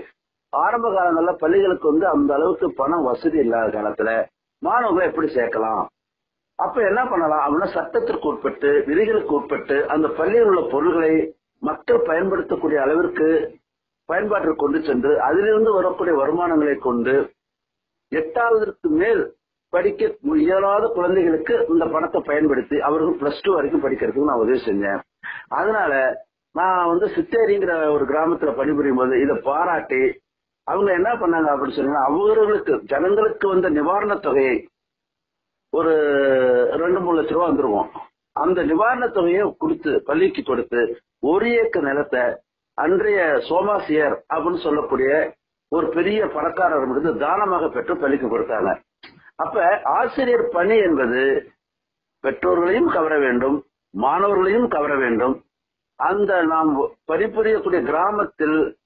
ஆரம்ப 0.53 0.87
காலங்கள்ல 0.97 1.33
பள்ளிகளுக்கு 1.43 1.87
வந்து 1.91 2.07
அந்த 2.15 2.31
அளவுக்கு 2.35 2.67
பணம் 2.81 3.07
வசதி 3.09 3.39
இல்லாத 3.45 3.69
காலத்துல 3.77 4.11
மாணவர்களை 4.63 5.05
எப்படி 5.11 5.29
சேர்க்கலாம்? 5.37 5.85
அப்ப 6.59 6.77
என்ன 6.89 7.01
பண்ணலாம் 7.11 7.45
அப்படின்னா 7.45 7.69
சட்டத்திற்கு 7.77 8.27
உட்பட்டு 8.31 8.71
விதிகளுக்கு 8.89 9.33
உட்பட்டு 9.39 9.77
அந்த 9.95 10.09
பள்ளியில் 10.19 10.49
உள்ள 10.51 10.63
பொருள்களை 10.73 11.13
மக்கள் 11.63 12.07
பயன்படுத்தக்கூடிய 12.09 12.79
அளவிற்கு 12.85 13.29
பயன்பாட்டிற்கு 14.09 14.63
கொண்டு 14.63 14.79
சென்று 14.83 15.13
அதிலிருந்து 15.29 15.71
வரக்கூடிய 15.73 16.15
வருமானங்களை 16.21 16.75
கொண்டு 16.89 17.15
எட்டாவதற்கு 18.13 18.89
மேல் 19.01 19.23
படிக்க 19.73 20.11
இயலாத 20.45 20.85
குழந்தைகளுக்கு 20.97 21.55
இந்த 21.69 21.85
பணத்தை 21.93 22.21
பயன்படுத்தி 22.31 22.77
அவர்கள் 22.89 23.21
பிளஸ் 23.21 23.43
டூ 23.45 23.53
வரைக்கும் 23.55 23.85
படிக்கிறதுக்கு 23.85 24.31
நான் 24.31 24.43
உதவி 24.45 24.59
செஞ்சேன். 24.67 25.01
அதனால 25.59 25.93
நான் 26.55 26.89
வந்து 26.91 27.07
சித்தேரிங்கிற 27.17 27.75
ஒரு 27.95 28.05
கிராமத்துல 28.11 28.53
பணிபுரியும் 28.59 29.01
போது 29.01 29.21
இதை 29.21 29.37
பாராட்டி 29.49 30.03
அவங்க 30.65 30.93
என்ன 30.93 31.11
பண்ணாங்க 31.13 31.49
அப்படின்னு 31.53 31.77
சொன்னீங்கன்னா 31.77 32.09
அவர்களுக்கு 32.11 32.83
ஜனங்களுக்கு 32.85 33.49
வந்த 33.49 33.71
நிவாரணத் 33.71 34.21
தொகையை 34.21 34.69
ஒரு 35.71 35.93
ரெண்டு 36.77 37.01
மூணு 37.01 37.21
லட்ச 37.21 37.33
ரூபா 37.33 37.49
வந்துருவோம். 37.49 37.89
அந்த 38.33 38.65
நிவாரணத் 38.65 39.17
தொகையை 39.17 39.55
கொடுத்து 39.59 40.03
பள்ளிக்கு 40.03 40.43
கொடுத்து 40.43 41.03
ஒரு 41.21 41.49
ஏக்கர் 41.51 41.83
நிலத்தை 41.83 42.21
அன்றைய 42.75 43.21
சோமாசியர் 43.49 44.17
அப்படின்னு 44.35 44.57
சொல்லக்கூடிய 44.57 45.35
ஒரு 45.69 45.89
பெரிய 45.89 46.27
பணக்காரர் 46.27 46.91
இருந்து 46.91 47.19
தானமாக 47.19 47.69
பெற்று 47.69 47.97
பள்ளிக்கு 47.97 48.27
கொடுத்தாங்க. 48.27 48.81
அப்ப 49.35 49.81
ஆசிரியர் 49.85 50.49
பணி 50.49 50.77
என்பது 50.77 51.51
பெற்றோர்களையும் 52.25 52.93
கவர 52.93 53.19
வேண்டும் 53.19 53.57
மாணவர்களையும் 53.95 54.69
கவர 54.69 54.97
வேண்டும். 54.97 55.45
அந்த 55.97 56.43
நாம் 56.43 56.71
பணிபுரியக்கூடிய 57.13 57.83
கிராமத்தில் 57.83 58.77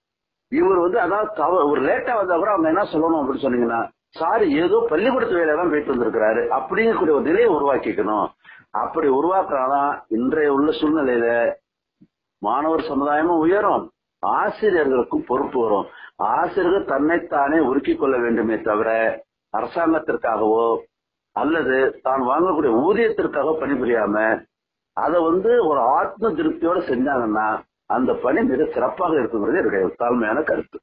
இவர் 0.48 0.78
வந்து 0.78 1.00
அதாவது 1.00 1.68
ஒரு 1.70 1.80
லேட்டா 1.80 2.14
வந்தா 2.14 2.36
கூட 2.36 2.50
அவங்க 2.50 2.68
என்ன 2.68 2.82
சொல்லணும் 2.82 3.20
அப்படின்னு 3.20 3.44
சொன்னீங்கன்னா 3.46 3.88
சார் 4.08 4.48
ஏதோ 4.48 4.86
பள்ளிக்கூடத்து 4.88 5.36
வேலையா 5.36 5.56
தான் 5.56 5.70
போயிட்டு 5.70 5.94
வந்திருக்கிறாரு. 5.94 6.42
அப்படிங்கக்கூடிய 6.58 7.14
ஒரு 7.18 7.20
நிலையை 7.20 7.48
உருவாக்கிக்கணும். 7.50 8.26
அப்படி 8.70 9.08
உருவாக்குனாதான் 9.08 10.02
இன்றைய 10.08 10.52
உள்ள 10.52 10.70
சூழ்நிலையில 10.70 11.54
மாணவர் 12.38 12.80
சமுதாயமும் 12.80 13.42
உயரும். 13.44 13.92
ஆசிரியர்களுக்கும் 14.22 15.26
பொறுப்பு 15.26 15.60
வரும். 15.60 15.86
ஆசிரியர்கள் 16.16 16.84
தன்னைத்தானே 16.84 17.56
உருக்கிக் 17.56 17.98
கொள்ள 17.98 18.16
வேண்டுமே 18.16 18.60
தவிர 18.60 18.90
அரசாங்கத்திற்காகவோ 19.56 20.76
அல்லது 21.32 22.00
தான் 22.02 22.22
வாங்கக்கூடிய 22.22 22.72
ஊதியத்திற்காக 22.86 23.48
பணிபுரியாம 23.60 24.46
அதை 24.92 25.22
வந்து 25.22 25.66
ஒரு 25.66 25.80
ஆத்ம 25.80 26.28
திருப்தியோட 26.28 26.78
செஞ்சாங்கன்னா 26.90 27.60
அந்த 27.90 28.12
பணி 28.14 28.40
மிக 28.42 28.64
சிறப்பாக 28.74 29.14
இருக்குங்கிறது 29.14 29.58
என்னுடைய 29.58 29.82
தாழ்மையான 29.98 30.38
கருத்து. 30.42 30.78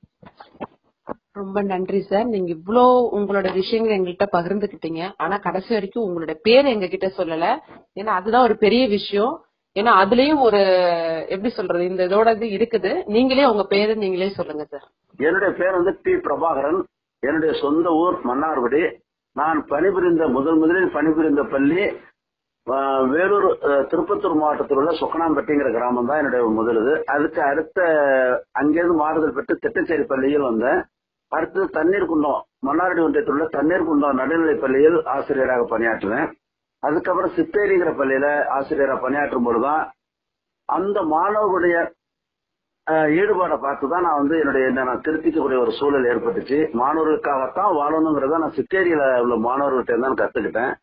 ரொம்ப 1.35 1.61
நன்றி 1.61 1.99
சார். 2.01 2.27
நீங்க 2.27 2.49
இவ்ளோ 2.51 2.83
உங்களோட 3.17 3.47
விஷயங்களை 3.53 3.93
எங்கள்கிட்ட 3.97 4.27
பகிர்ந்துக்கிட்டீங்க. 4.31 5.01
ஆனா 5.17 5.35
கடைசி 5.37 5.71
வரைக்கும் 5.73 6.05
உங்களோட 6.07 6.33
பேர் 6.41 6.65
எங்க 6.65 6.87
கிட்ட 6.87 7.07
சொல்லல. 7.17 7.47
ஏன்னா 7.95 8.11
அதுதான் 8.13 8.43
ஒரு 8.43 8.57
பெரிய 8.57 8.87
விஷயம். 8.87 9.33
ஏன்னா 9.75 9.91
அதுலயும் 10.01 10.41
ஒரு 10.41 10.59
எப்படி 11.27 11.49
சொல்றது 11.49 11.83
இந்த 11.83 12.03
இதோட 12.03 12.31
இது 12.35 12.47
இருக்குது. 12.57 12.91
நீங்களே 13.05 13.45
உங்க 13.45 13.63
பேரு 13.65 13.95
நீங்களே 13.95 14.29
சொல்லுங்க 14.29 14.65
சார். 14.65 14.85
என்னுடைய 15.19 15.51
பேர் 15.53 15.71
வந்து 15.71 15.93
டி. 16.03 16.13
பிரபாகரன். 16.27 16.79
என்னுடைய 17.23 17.53
சொந்த 17.59 17.89
ஊர் 17.95 18.17
மன்னார்குடி. 18.23 18.83
நான் 19.35 19.59
பணிபுரிந்த 19.67 20.27
முதல் 20.27 20.55
முதலில் 20.55 20.91
பணிபுரிந்த 20.91 21.43
பள்ளி 21.43 21.83
வேலூர் 23.13 23.47
திருப்பத்தூர் 23.91 24.35
மாவட்டத்தில் 24.41 24.79
உள்ள 24.81 24.91
சொக்கனாம்பட்டிங்கிற 24.99 25.69
கிராமம் 25.75 26.09
தான் 26.09 26.19
என்னுடைய 26.21 26.43
முதல் 26.59 26.79
இது 26.81 26.93
அதுக்கு 27.15 27.41
அடுத்த 27.51 27.79
அங்கேருந்து 28.59 28.95
மாறுதல் 29.01 29.35
பெற்று 29.37 29.55
திட்டச்சேரி 29.63 30.05
பள்ளியில் 30.11 30.47
வந்தேன். 30.49 30.79
அடுத்தது 31.31 31.65
தண்ணீர் 31.77 32.09
குண்டம். 32.11 32.41
மன்னாரடி 32.67 33.01
ஒன்றியத்தில் 33.05 33.35
உள்ள 33.35 33.47
தண்ணீர் 33.57 33.87
குண்டம் 33.87 34.19
நடுநிலைப் 34.21 34.63
பள்ளியில் 34.63 34.97
ஆசிரியராக 35.15 35.65
பணியாற்றுவேன். 35.73 36.27
அதுக்கப்புறம் 36.83 37.35
சித்தேரிங்கிற 37.37 37.91
பள்ளியில 37.99 38.27
ஆசிரியராக 38.57 38.99
பணியாற்றும் 39.05 39.45
பொழுதுதான் 39.47 39.83
அந்த 40.69 40.97
மாணவர்களுடைய 41.15 41.75
ஈடுபாடை 43.19 43.57
பார்த்து 43.65 43.85
தான் 43.91 44.05
நான் 44.05 44.19
வந்து 44.21 44.35
என்னுடைய 44.41 44.65
நான் 44.77 45.03
திருத்திக்கக்கூடிய 45.05 45.57
ஒரு 45.65 45.71
சூழல் 45.77 46.07
ஏற்பட்டுச்சு. 46.11 46.57
மாணவர்களுக்காகத்தான் 46.81 47.71
வாழணுங்கிறத 47.79 48.39
நான் 48.43 48.57
சித்தேரியில 48.57 49.03
உள்ள 49.25 49.35
மாணவர்கள்ட்ட 49.47 49.99
தான் 50.05 50.19
கத்துக்கிட்டேன். 50.21 50.73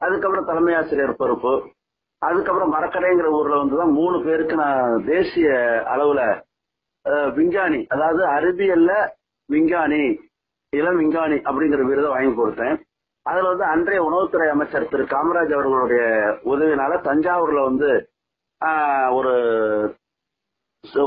அதுக்கப்புறம் 0.00 0.48
தலைமை 0.50 0.74
ஆசிரியர் 0.80 1.20
பொறுப்பு. 1.22 1.52
அதுக்கப்புறம் 2.22 2.72
மரக்கடைங்கிற 2.74 3.28
ஊர்ல 3.38 3.60
வந்து 3.62 3.76
தான் 3.80 3.96
மூணு 3.98 4.16
பேருக்கு 4.26 4.54
நான் 4.62 5.04
தேசிய 5.12 5.50
அளவுல 5.92 6.22
விஞ்ஞானி. 7.38 7.80
அதாவது 7.94 8.22
அறிவியல்ல 8.36 8.92
விஞ்ஞானி 9.48 10.02
இளம் 10.72 10.98
விஞ்ஞானி 11.02 11.36
அப்படிங்கிற 11.48 11.84
விருதை 11.90 12.10
வாங்கி 12.14 12.32
கொடுத்தேன். 12.34 12.76
அதுல 13.26 13.50
வந்து 13.52 13.64
அன்றைய 13.72 14.00
உணவுத்துறை 14.08 14.48
அமைச்சர் 14.54 14.90
திரு 14.92 15.04
காமராஜ் 15.14 15.54
அவர்களுடைய 15.56 16.02
உதவினால 16.52 16.92
தஞ்சாவூர்ல 17.08 17.62
வந்து 17.70 17.90
ஒரு 19.18 19.32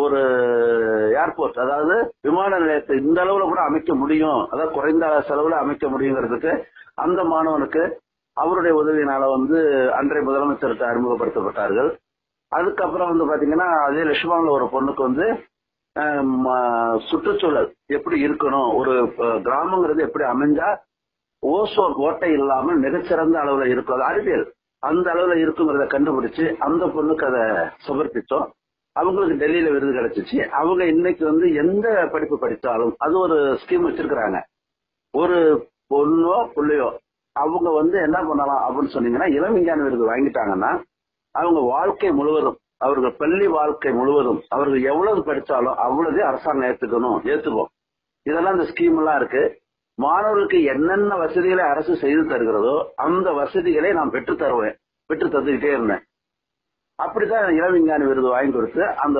ஒரு 0.05 0.19
ஏர்போர்ட் 1.21 1.57
அதாவது 1.63 1.95
விமான 2.25 2.51
நிலையத்தை 2.63 2.95
இந்த 3.03 3.17
அளவுல 3.23 3.45
கூட 3.51 3.61
அமைக்க 3.69 3.91
முடியும். 4.01 4.41
அதாவது 4.51 4.75
குறைந்த 4.77 5.05
செலவுல 5.29 5.57
அமைக்க 5.63 5.87
முடியுங்கிறதுக்கு 5.93 6.51
அந்த 7.05 7.19
மாணவனுக்கு 7.31 7.83
அவருடைய 8.41 8.73
உதவியினால 8.81 9.23
வந்து 9.35 9.57
அன்றைய 9.97 10.23
முதலமைச்சர்கிட்ட 10.27 10.85
அறிமுகப்படுத்தப்பட்டார்கள். 10.91 11.89
அதுக்கப்புறம் 12.51 13.09
வந்து 13.11 13.27
பாத்தீங்கன்னா 13.29 13.67
அதே 13.87 14.01
லட்சுமாவில் 14.09 14.55
ஒரு 14.57 14.65
பொண்ணுக்கு 14.73 15.01
வந்து 15.09 15.27
சுற்றுச்சூழல் 17.09 17.69
எப்படி 17.97 18.17
இருக்கணும் 18.27 18.69
ஒரு 18.79 18.93
கிராமங்கிறது 19.47 20.01
எப்படி 20.07 20.25
அமைஞ்சா 20.31 20.69
ஓசோன் 21.43 21.95
ஓட்டை 22.05 22.29
இல்லாமல் 22.39 22.77
மிகச்சிறந்த 22.83 23.35
அளவுல 23.43 23.65
இருக்கும். 23.73 23.95
அது 23.97 24.05
அறிவியல். 24.11 24.45
அந்த 24.83 25.07
அளவுல 25.13 25.35
இருக்குங்கிறத 25.43 25.85
கண்டுபிடிச்சு 25.93 26.45
அந்த 26.65 26.83
பொண்ணுக்கு 26.95 27.25
அதை 27.29 27.43
சமர்ப்பித்தோம். 27.87 28.47
அவங்களுக்கு 28.95 29.35
டெல்லியில 29.41 29.69
விருது 29.73 29.93
கிடைச்சிச்சு. 29.97 30.39
அவங்க 30.59 30.81
இன்னைக்கு 30.93 31.23
வந்து 31.31 31.45
எந்த 31.63 31.87
படிப்பு 32.13 32.35
படித்தாலும் 32.43 32.93
அது 33.05 33.15
ஒரு 33.25 33.37
ஸ்கீம் 33.61 33.85
வச்சிருக்கிறாங்க. 33.87 34.39
ஒரு 35.13 35.37
பொண்ணோ 35.93 36.35
பிள்ளையோ 36.55 36.89
அவங்க 37.41 37.69
வந்து 37.71 37.97
என்ன 38.07 38.17
பண்ணலாம் 38.23 38.63
அப்படின்னு 38.65 38.93
சொன்னீங்கன்னா 38.95 39.27
இளம் 39.37 39.53
விஞ்ஞான 39.53 39.83
விருது 39.83 40.09
வாங்கிட்டாங்கன்னா 40.09 40.71
அவங்க 41.35 41.59
வாழ்க்கை 41.75 42.11
முழுவதும் 42.11 42.57
அவர்கள் 42.77 43.15
பள்ளி 43.21 43.47
வாழ்க்கை 43.47 43.91
முழுவதும் 43.91 44.39
அவர்கள் 44.49 44.81
எவ்வளவு 44.91 45.19
படித்தாலும் 45.23 45.77
அவ்வளவு 45.85 46.19
அரசாங்கம் 46.29 46.69
ஏத்துக்கணும் 46.69 47.19
ஏத்துக்கும். 47.31 47.69
இதெல்லாம் 48.25 48.55
இந்த 48.57 48.65
ஸ்கீம் 48.71 48.97
எல்லாம் 49.01 49.15
இருக்கு. 49.15 49.43
மாணவர்களுக்கு 49.97 50.59
என்னென்ன 50.63 51.15
வசதிகளை 51.17 51.63
அரசு 51.65 51.93
செய்து 51.95 52.21
தருகிறதோ 52.23 52.75
அந்த 52.95 53.27
வசதிகளை 53.31 53.91
நான் 53.93 54.13
பெற்று 54.15 54.35
தருவேன் 54.35 54.75
பெற்று 55.09 55.27
தந்துக்கிட்டே 55.27 55.71
இருந்தேன். 55.77 56.03
அப்படித்தான் 56.99 57.55
இளம் 57.57 57.71
விஞ்ஞானி 57.71 58.05
விருது 58.05 58.29
வாங்கி 58.35 58.53
கொடுத்து 58.53 58.83
அந்த 59.05 59.19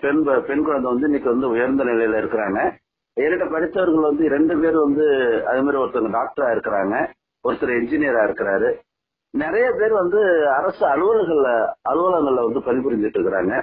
பெண் 0.00 0.22
பெண் 0.48 0.64
குழந்தை 0.64 0.88
வந்து 0.90 1.08
இன்னைக்கு 1.10 1.30
வந்து 1.34 1.48
உயர்ந்த 1.48 1.84
நிலையில 1.84 2.20
இருக்கிறாங்க. 2.22 2.60
என்கிட்ட 3.16 3.46
படித்தவர்கள் 3.50 4.08
வந்து 4.08 4.24
ரெண்டு 4.36 4.54
பேர் 4.62 4.76
வந்து 4.86 5.04
அது 5.50 5.62
மாதிரி 5.62 5.82
ஒருத்தவங்க 5.82 6.12
டாக்டரா 6.18 6.48
இருக்கிறாங்க. 6.56 6.96
ஒருத்தர் 7.46 7.72
என்ஜினியரா 7.78 8.22
இருக்கிறாரு. 8.28 8.68
நிறைய 9.34 9.66
பேர் 9.78 9.94
வந்து 10.02 10.20
அரசு 10.58 10.84
அலுவலகங்கள்ல 10.92 11.50
அலுவலகங்கள்ல 11.90 12.44
வந்து 12.48 12.60
பணிபுரிஞ்சிட்டு 12.68 13.18
இருக்கிறாங்க. 13.18 13.54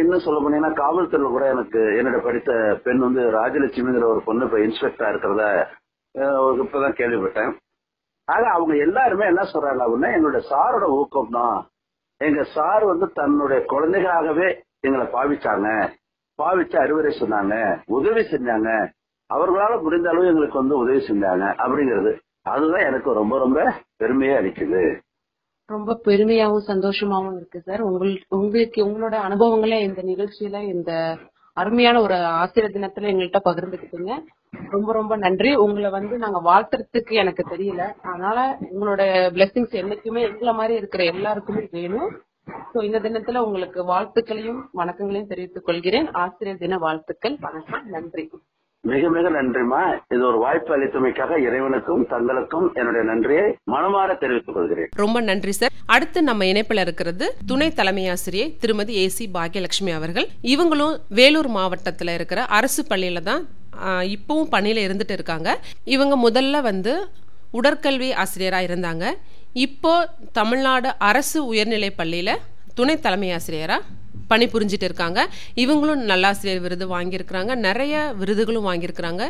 இன்னும் 0.00 0.24
சொல்ல 0.24 0.38
போனீங்கன்னா 0.42 0.70
காவல்துறையில 0.76 1.30
கூட 1.34 1.44
எனக்கு 1.54 1.80
என்னோட 1.98 2.18
படித்த 2.26 2.52
பெண் 2.84 3.02
வந்து 3.06 3.22
ராஜலட்சுமிங்கிற 3.38 4.06
ஒரு 4.12 4.22
பொண்ணு 4.24 4.46
இப்ப 4.46 4.58
இன்ஸ்பெக்டரா 4.58 5.08
இருக்கிறத 5.12 5.44
இப்பதான் 6.62 6.98
கேள்விப்பட்டேன். 7.00 7.52
ஆக 8.28 8.44
அவங்க 8.50 8.74
எல்லாருமே 8.86 9.24
என்ன 9.26 9.42
சொல்றாங்க 9.52 9.82
அப்படின்னா 9.86 10.10
என்னோட 10.18 10.38
சாரோட 10.50 10.86
ஊக்கம் 11.00 11.34
தான். 11.38 11.58
எங்க 12.20 12.42
சார் 12.54 12.84
வந்து 12.84 13.06
தன்னுடைய 13.18 13.60
குழந்தைகளாகவே 13.72 14.48
எங்களை 14.86 15.06
பாவிச்சாங்க. 15.16 15.68
பாவிச்சு 16.38 16.76
அறிவுரை 16.84 17.10
சொன்னாங்க 17.20 17.54
உதவி 17.96 18.22
செஞ்சாங்க. 18.30 18.70
அவர்களால 19.30 19.82
முடிந்த 19.82 20.08
அளவு 20.10 20.30
எங்களுக்கு 20.32 20.62
வந்து 20.62 20.76
உதவி 20.82 21.00
செஞ்சாங்க 21.06 21.44
அப்படிங்கிறது. 21.64 22.12
அதுதான் 22.46 22.86
எனக்கு 22.86 23.12
ரொம்ப 23.12 23.38
ரொம்ப 23.38 23.82
பெருமையா 23.98 24.36
அளிக்குது. 24.38 25.00
ரொம்ப 25.66 26.00
பெருமையாவும் 26.04 26.66
சந்தோஷமாவும் 26.66 27.36
இருக்கு 27.36 27.60
சார். 27.60 27.80
உங்கள் 27.80 28.22
உங்களுக்கு 28.28 28.86
உங்களோட 28.86 29.14
அனுபவங்களை 29.14 29.82
இந்த 29.82 30.02
நிகழ்ச்சியில 30.02 30.60
இந்த 30.60 31.18
அருமையான 31.52 32.00
ஒரு 32.00 32.14
ஆசிரியர் 32.14 32.72
தினத்துல 32.72 32.94
எங்கள்கிட்ட 32.94 33.40
பகிர்ந்துக்கிட்டீங்க. 33.44 34.24
ரொம்ப 34.70 34.92
ரொம்ப 34.92 35.16
நன்றி. 35.16 35.54
உங்களை 35.54 35.90
வந்து 35.90 36.18
நாங்க 36.18 36.40
வாழ்த்துறதுக்கு 36.44 37.12
எனக்கு 37.12 37.44
தெரியல. 37.56 37.92
அதனால 38.02 38.58
உங்களோட 38.60 39.02
பிளெஸிங்ஸ் 39.34 39.78
என்னைக்குமே 39.82 40.20
எங்களை 40.20 40.52
மாதிரி 40.52 40.74
இருக்கிற 40.74 41.04
எல்லாருக்குமே 41.04 41.68
வேணும். 41.70 42.20
சோ 42.74 42.84
இந்த 42.84 43.00
தினத்துல 43.00 43.38
உங்களுக்கு 43.38 43.84
வாழ்த்துக்களையும் 43.84 44.62
வணக்கங்களையும் 44.72 45.26
தெரிவித்துக் 45.26 45.64
கொள்கிறேன். 45.64 46.10
ஆசிரியர் 46.12 46.58
தின 46.58 46.78
வாழ்த்துக்கள். 46.78 47.36
வணக்கம். 47.40 47.88
நன்றி. 47.88 48.30
மிக 48.90 49.08
மிக 49.14 49.28
நன்றிமா 49.36 49.80
இது 50.14 50.22
ஒரு 50.28 50.38
வாய்ப்பு 50.42 50.70
அளித்தமைக்காக 50.74 51.38
இறைவனுக்கும் 51.46 52.02
தங்களுக்கும் 52.12 52.66
என்னுடைய 52.78 53.02
நன்றியை 53.10 53.46
மனமாற 53.72 54.10
தெரிவித்துக் 54.22 54.56
கொள்கிறேன். 54.56 54.90
ரொம்ப 55.02 55.18
நன்றி 55.28 55.52
சார். 55.58 55.72
அடுத்து 55.94 56.18
நம்ம 56.28 56.44
இணைப்புல 56.52 56.84
இருக்கிறது 56.86 57.26
துணை 57.50 57.68
தலைமை 57.78 58.04
ஆசிரியை 58.14 58.46
திருமதி 58.62 58.94
ஏ 59.02 59.06
சி 59.16 59.24
பாக்யலட்சுமி 59.34 59.92
அவர்கள். 59.98 60.28
இவங்களும் 60.54 60.94
வேலூர் 61.20 61.50
மாவட்டத்துல 61.58 62.14
இருக்கிற 62.18 62.42
அரசு 62.58 62.84
பள்ளியில 62.90 63.22
தான் 63.30 63.42
இப்பவும் 64.16 64.52
பணியில 64.54 64.84
இருந்துட்டு 64.86 65.16
இருக்காங்க. 65.18 65.48
இவங்க 65.96 66.14
முதல்ல 66.26 66.62
வந்து 66.70 66.94
உடற்கல்வி 67.58 68.10
ஆசிரியரா 68.22 68.60
இருந்தாங்க. 68.68 69.04
இப்போ 69.66 69.92
தமிழ்நாடு 70.40 70.90
அரசு 71.10 71.38
உயர்நிலை 71.52 71.92
பள்ளியில 72.00 72.30
துணை 72.78 72.96
தலைமை 73.04 73.28
ஆசிரியரா 73.36 73.76
பணிபுரிஞ்சிட்டு 74.32 74.88
இருக்காங்க 74.88 75.20
இவங்களும் 75.64 76.02
நல்லாசிரியர் 76.12 76.64
விருது 76.66 76.88
வாங்கியிருக்கிறாங்க. 76.96 77.54
நிறைய 77.68 77.94
விருதுகளும் 78.20 78.68
வாங்கியிருக்கிறாங்க. 78.70 79.24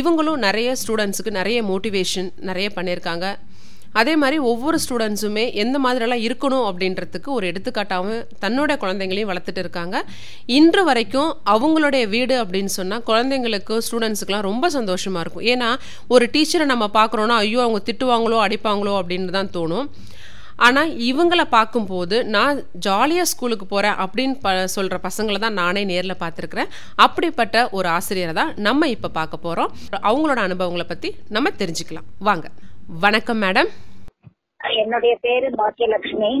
இவங்களும் 0.00 0.42
நிறைய 0.48 0.74
ஸ்டூடெண்ட்ஸுக்கு 0.82 1.38
நிறைய 1.40 1.60
மோட்டிவேஷன் 1.72 2.30
நிறைய 2.50 2.68
பண்ணியிருக்காங்க. 2.78 3.26
அதே 4.00 4.12
மாதிரி 4.22 4.36
ஒவ்வொரு 4.50 4.78
ஸ்டூடெண்ட்ஸுமே 4.82 5.44
எந்த 5.62 5.76
மாதிரியெல்லாம் 5.84 6.24
இருக்கணும் 6.26 6.66
அப்படின்றதுக்கு 6.68 7.30
ஒரு 7.36 7.44
எடுத்துக்காட்டாகவும் 7.50 8.20
தன்னோட 8.44 8.76
குழந்தைங்களையும் 8.82 9.30
வளர்த்துட்டு 9.30 9.62
இருக்காங்க. 9.64 9.96
இன்று 10.58 10.82
வரைக்கும் 10.88 11.30
அவங்களுடைய 11.54 12.04
வீடு 12.14 12.36
அப்படின்னு 12.42 12.72
சொன்னால் 12.76 13.02
குழந்தைங்களுக்கு 13.10 13.76
ஸ்டூடெண்ட்ஸுக்கெலாம் 13.86 14.46
ரொம்ப 14.50 14.70
சந்தோஷமாக 14.76 15.24
இருக்கும். 15.24 15.46
ஏன்னா 15.54 15.70
ஒரு 16.14 16.26
டீச்சரை 16.36 16.68
நம்ம 16.72 16.88
பார்க்குறோன்னா 16.98 17.38
ஐயோ 17.46 17.60
அவங்க 17.66 17.80
திட்டுவாங்களோ 17.88 18.38
அடிப்பாங்களோ 18.46 18.94
அப்படின்னு 19.00 19.36
தான் 19.38 19.52
தோணும். 19.58 19.88
ஆனால் 20.66 20.90
இவங்கள 21.10 21.42
பார்க்கும்போது 21.56 22.16
நான் 22.36 22.56
ஜாலியாக 22.86 23.30
ஸ்கூலுக்கு 23.32 23.66
போகிறேன் 23.66 23.98
அப்படின்னு 24.04 24.34
ப 24.44 24.54
சொல்கிற 24.76 24.96
பசங்களை 25.06 25.38
தான் 25.44 25.58
நானே 25.62 25.82
நேரில் 25.90 26.20
பார்த்துருக்குறேன். 26.22 26.72
அப்படிப்பட்ட 27.04 27.66
ஒரு 27.78 27.88
ஆசிரியரை 27.96 28.34
தான் 28.40 28.54
நம்ம 28.68 28.88
இப்போ 28.96 29.10
பார்க்க 29.20 29.44
போகிறோம் 29.46 29.72
அவங்களோட 30.08 30.40
அனுபவங்களை 30.48 30.86
பற்றி 30.88 31.10
நம்ம 31.36 31.52
தெரிஞ்சுக்கலாம். 31.62 32.08
வாங்க. 32.30 32.48
வணக்கம் 33.06 33.42
மேடம். 33.44 33.70
என்னுடைய 34.80 35.12
பேரு 35.24 35.46
பாக்கியலட்சுமி. 35.60 36.32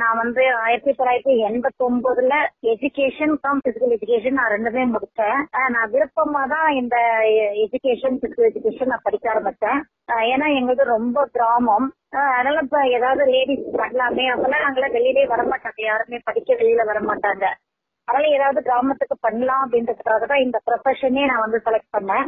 நான் 0.00 0.18
வந்து 0.20 0.42
ஆயிரத்தி 0.64 0.92
தொள்ளாயிரத்தி 0.98 1.34
எண்பத்தி 1.48 1.82
ஒன்பதுல 1.86 2.34
எஜுகேஷன் 2.72 3.34
கம் 3.44 3.60
பிசிக்கல் 3.64 3.94
எஜுகேஷன் 3.96 4.38
நான் 4.38 4.52
ரெண்டுமே 4.54 4.84
முடிச்சேன் 4.92 5.40
நான் 5.74 5.90
விருப்பமா 5.94 6.42
தான் 6.54 6.68
இந்த 6.80 6.96
எஜுகேஷன் 7.64 8.16
பிசிக்கல் 8.22 8.48
எஜுகேஷன் 8.50 8.92
நான் 8.92 9.06
படிக்க 9.06 9.26
ஆரம்பிச்சேன் 9.32 9.80
ஏன்னா 10.32 10.48
எங்களுக்கு 10.58 10.86
ரொம்ப 10.96 11.26
கிராமம். 11.36 11.86
அதனால 12.12 12.60
இப்ப 12.64 12.80
ஏதாவது 12.96 13.22
லேடிஸ் 13.34 13.66
பண்ணலாமே 13.80 14.24
அப்பெல்லாம் 14.32 14.64
நாங்களே 14.64 14.88
வெளியிலே 14.96 15.24
வரமாட்டாங்க. 15.32 15.80
யாருமே 15.90 16.18
படிக்க 16.28 16.50
வெளியில 16.60 16.84
வரமாட்டாங்க. 16.90 17.44
அதனால 18.08 18.28
ஏதாவது 18.36 18.60
கிராமத்துக்கு 18.68 19.16
பண்ணலாம் 19.26 19.62
அப்படின்றதுக்காக 19.64 20.26
தான் 20.32 20.44
இந்த 20.46 20.58
ப்ரொஃபஷனே 20.66 21.24
நான் 21.30 21.44
வந்து 21.44 21.58
செலக்ட் 21.66 21.94
பண்ணேன். 21.96 22.26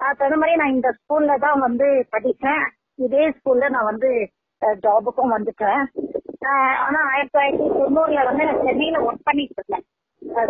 அதுக்கு 0.00 0.20
தகுந்த 0.20 0.38
மாதிரி 0.40 0.58
நான் 0.60 0.74
இந்த 0.76 0.88
ஸ்கூல்ல 0.98 1.36
தான் 1.44 1.60
வந்து 1.66 1.86
படித்தேன் 2.14 2.64
இதே 3.06 3.24
ஸ்கூல்ல 3.36 3.68
நான் 3.76 3.90
வந்து 3.92 4.10
ஜாபுக்கும் 4.84 5.34
வந்துட்டேன். 5.36 5.82
ஆனா 6.84 7.00
ஆயிரத்தி 7.12 7.34
தொள்ளாயிரத்தி 7.34 7.68
தொண்ணூறுல 7.80 8.20
வந்து 8.28 8.46
நான் 8.48 8.62
சென்னையில 8.68 9.00
ஒர்க் 9.06 9.26
பண்ணிட்டு 9.28 9.58
இருந்தேன். 9.58 9.84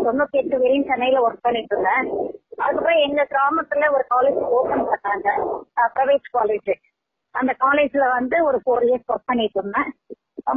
தொண்ணூத்தி 0.06 0.38
எட்டு 0.40 0.60
வரையும் 0.62 0.88
சென்னையில 0.90 1.22
ஒர்க் 1.26 1.46
பண்ணிட்டு 1.46 1.74
இருந்தேன். 1.74 2.06
அதுக்கப்புறம் 2.62 3.02
எங்க 3.06 3.22
கிராமத்துல 3.32 3.90
ஒரு 3.96 4.04
காலேஜ் 4.14 4.40
ஓபன் 4.58 4.86
பண்ணாங்க. 4.92 5.28
பிரைவேட் 5.96 6.30
காலேஜ் 6.38 6.70
அந்த 7.40 7.52
காலேஜ்ல 7.64 8.04
வந்து 8.18 8.36
ஒரு 8.48 8.58
ஃபோர் 8.64 8.84
இயர்ஸ் 8.88 9.10
ஒர்க் 9.12 9.28
பண்ணிட்டு 9.30 9.58
இருந்தேன். 9.60 9.90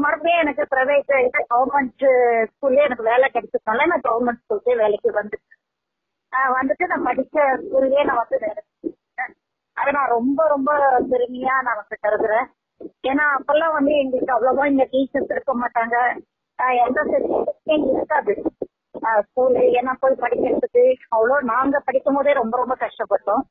மறுபடியும் 0.03 0.41
எனக்கு 0.43 0.63
பிரைவேட் 0.73 1.11
கவர்மெண்ட் 1.53 2.05
ஸ்கூல்ல 2.51 2.85
எனக்கு 2.87 3.05
வேலை 3.11 3.27
கிடைச்சதுனால 3.33 3.87
நான் 3.91 4.07
கவர்மெண்ட் 4.09 4.41
ஸ்கூலுக்கே 4.43 4.75
வேலைக்கு 4.83 5.09
வந்துட்டேன். 5.19 5.57
வந்துட்டு 6.57 6.85
நான் 6.91 7.07
படிச்ச 7.09 7.45
ஸ்கூல்லயே 7.63 8.03
நான் 8.09 8.21
வந்து 8.21 8.39
வேலை 8.45 8.61
அதை 9.77 9.91
நான் 9.97 10.13
ரொம்ப 10.17 10.41
ரொம்ப 10.47 10.71
பெருமையா 11.11 11.55
நான் 11.67 11.79
வந்து 11.81 11.97
கருதுறேன். 12.05 12.47
ஏன்னா 13.09 13.25
அப்பெல்லாம் 13.37 13.75
வந்து 13.77 13.93
எங்களுக்கு 14.03 14.35
அவ்வளவா 14.35 14.63
இங்க 14.71 14.85
டீச்சர்ஸ் 14.93 15.33
இருக்க 15.35 15.53
மாட்டாங்க. 15.63 15.97
எந்த 16.85 16.99
இருக்காது. 17.95 18.33
ஸ்கூலு 19.25 19.61
ஏன்னா 19.79 19.93
போய் 19.99 20.21
படிக்கிறதுக்கு 20.23 20.83
அவ்வளோ 21.15 21.35
நாங்க 21.51 21.79
படிக்கும் 21.87 22.17
போதே 22.17 22.33
ரொம்ப 22.39 22.55
ரொம்ப 22.57 22.75
கஷ்டப்பட்டோம். 22.83 23.43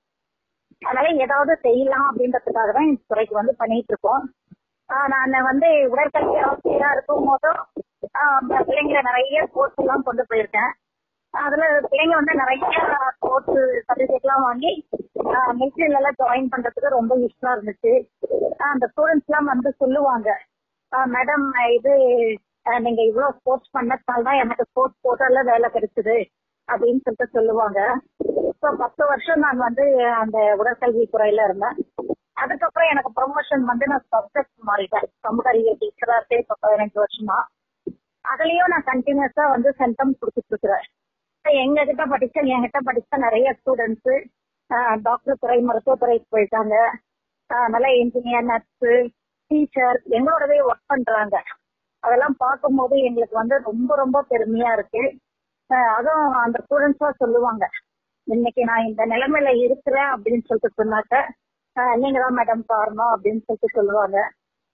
அதனால 0.83 1.09
ஏதாவது 1.25 1.53
செய்யலாம் 1.67 2.07
அப்படின்றதுக்காக 2.09 2.73
தான் 2.77 2.89
இந்த 2.91 3.03
துறைக்கு 3.13 3.35
வந்து 3.41 3.55
பண்ணிட்டு 3.61 3.93
இருக்கோம். 3.93 4.25
நான் 5.13 5.49
வந்து 5.51 5.69
உடற்கல்வி 5.93 6.39
ஆசிரியரா 6.51 6.91
இருக்கும் 6.97 7.27
போதும் 7.31 7.61
பிள்ளைங்களை 8.69 9.03
நிறைய 9.09 9.43
ஸ்போர்ட்ஸ் 9.51 9.83
எல்லாம் 9.83 10.07
கொண்டு 10.09 10.23
போயிருக்கேன். 10.31 10.73
அதுல 11.35 11.65
பிள்ளைங்க 11.91 12.15
வந்து 12.21 12.35
நிறைய 12.43 12.65
ஸ்போர்ட்ஸ் 13.17 13.59
சர்டிபிகேட் 13.89 14.27
எல்லாம் 14.27 14.47
வாங்கி 14.49 14.73
மிலிட்ரில 15.59 15.99
எல்லாம் 16.01 16.19
ஜாயின் 16.23 16.51
பண்றதுக்கு 16.53 16.97
ரொம்ப 16.99 17.13
யூஸ்ஃபுல்லா 17.23 17.55
இருந்துச்சு. 17.57 17.93
அந்த 18.73 18.85
ஸ்டூடெண்ட்ஸ் 18.93 19.29
எல்லாம் 19.31 19.51
வந்து 19.53 19.71
சொல்லுவாங்க 19.83 20.29
மேடம் 21.15 21.47
இது 21.77 21.93
நீங்க 22.85 23.01
இவ்வளவு 23.11 23.37
ஸ்போர்ட்ஸ் 23.39 23.75
பண்ணதுனால 23.77 24.25
தான் 24.29 24.41
எனக்கு 24.45 24.65
ஸ்போர்ட்ஸ் 24.71 25.03
கோட்டால 25.07 25.43
வேலை 25.51 25.69
கிடைச்சது. 25.77 26.17
அப்படின்னு 26.73 27.03
சொல்லிட்டு 27.05 27.35
சொல்லுவாங்க. 27.37 27.81
ஸோ 28.61 28.69
பத்து 28.83 29.03
வருஷம் 29.11 29.43
நான் 29.45 29.65
வந்து 29.67 29.85
அந்த 30.23 30.39
உடற்கல்வி 30.61 31.05
துறையில 31.15 31.45
இருந்தேன். 31.49 31.77
அதுக்கப்புறம் 32.43 32.91
எனக்கு 32.93 33.11
ப்ரொமோஷன் 33.19 33.65
வந்து 33.71 33.85
நான் 33.93 34.07
சப்ஜெக்ட் 34.15 34.59
மாறிட்டேன். 34.69 35.09
சமூக 35.27 35.49
அறிவியல் 35.53 35.81
டீச்சரா 35.83 36.17
இருக்கேன் 36.19 36.43
இப்போ 36.43 36.57
பதினஞ்சு 36.65 36.99
வருஷமா. 37.03 37.39
அதுலயும் 38.25 38.73
நான் 38.73 38.89
கண்டினியூஸா 38.91 39.45
வந்து 39.55 39.71
சென்டம் 39.81 40.19
கொடுத்துட்டு 40.21 40.53
இருக்கிறேன். 40.55 40.85
இப்ப 41.37 41.51
எங்க 41.65 41.85
கிட்ட 41.91 42.05
படிச்ச 42.13 42.37
என்கிட்ட 42.55 42.81
படிச்ச 42.89 43.19
நிறைய 43.27 43.55
ஸ்டூடெண்ட்ஸ் 43.59 44.13
டாக்டர் 45.07 45.41
துறை 45.43 45.59
மருத்துவத்துறைக்கு 45.69 46.27
போயிட்டாங்க. 46.35 46.75
நல்ல 47.75 47.87
இன்ஜினியர் 48.03 48.47
நர்ஸு 48.51 48.93
டீச்சர் 49.51 49.99
எங்களோடவே 50.17 50.59
ஒர்க் 50.69 50.91
பண்றாங்க. 50.93 51.37
அதெல்லாம் 52.03 52.37
பார்க்கும்போது 52.45 52.95
எங்களுக்கு 53.09 53.37
வந்து 53.41 53.57
ரொம்ப 53.69 53.91
ரொம்ப 54.03 54.19
பெருமையா 54.31 54.71
இருக்கு. 54.77 55.03
அதுவும் 55.99 56.33
அந்த 56.45 56.59
ஸ்டூடெண்ட்ஸா 56.65 57.09
சொல்லுவாங்க. 57.23 57.65
இன்னைக்கு 58.27 58.63
நான் 58.71 58.89
இந்த 58.89 59.03
நிலைமையில 59.13 59.51
இருக்கிறேன் 59.67 60.11
அப்படின்னு 60.15 60.47
சொல்லிட்டு 60.49 60.79
சொன்னாக்க 60.81 61.23
நீங்க 62.03 62.19
தான் 62.23 62.37
மேடம் 62.39 62.63
காரணம் 62.73 63.13
அப்படின்னு 63.15 63.43
சொல்லிட்டு 63.47 63.77
சொல்லுவாங்க. 63.79 64.19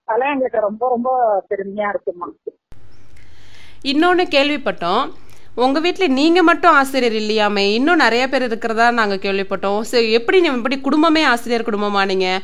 அதெல்லாம் 0.07 0.33
எங்களுக்கு 0.33 0.67
ரொம்ப 0.67 0.83
ரொம்ப 0.95 1.09
பெருமையா 1.51 1.87
இருக்குமா 1.93 2.27
இன்னொன்று 3.91 4.23
கேள்விப்பட்டோம். 4.35 5.03
உங்கள் 5.63 5.83
வீட்டில் 5.83 6.15
நீங்கள் 6.17 6.45
மட்டும் 6.47 6.75
ஆசிரியர் 6.79 7.15
இல்லையாமே? 7.21 7.63
இன்னும் 7.77 8.03
நிறைய 8.03 8.23
பேர் 8.31 8.45
இருக்கிறதா 8.47 8.87
நாங்கள் 8.99 9.21
கேள்விப்பட்டோம். 9.25 9.79
சரி 9.91 10.09
எப்படி 10.17 10.37
நீ 10.41 10.49
எப்படி 10.57 10.77
குடும்பமே 10.87 11.23
ஆசிரியர் 11.33 11.67
குடும்பமா 11.69 12.01
நீங்கள் 12.11 12.41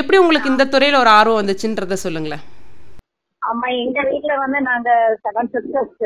எப்படி 0.00 0.18
உங்களுக்கு 0.22 0.52
இந்த 0.54 0.64
துறையில் 0.74 1.00
ஒரு 1.02 1.10
ஆர்வம் 1.18 1.40
வந்துச்சுன்றத 1.40 1.98
சொல்லுங்களேன். 2.04 2.44
ஆமா 3.42 3.68
எங்க 3.84 4.00
வீட்ல 4.10 4.34
வந்து 4.44 4.60
நாங்க 4.70 4.90
செவன் 5.24 5.52
சிஸ்டர்ஸ் 5.54 6.04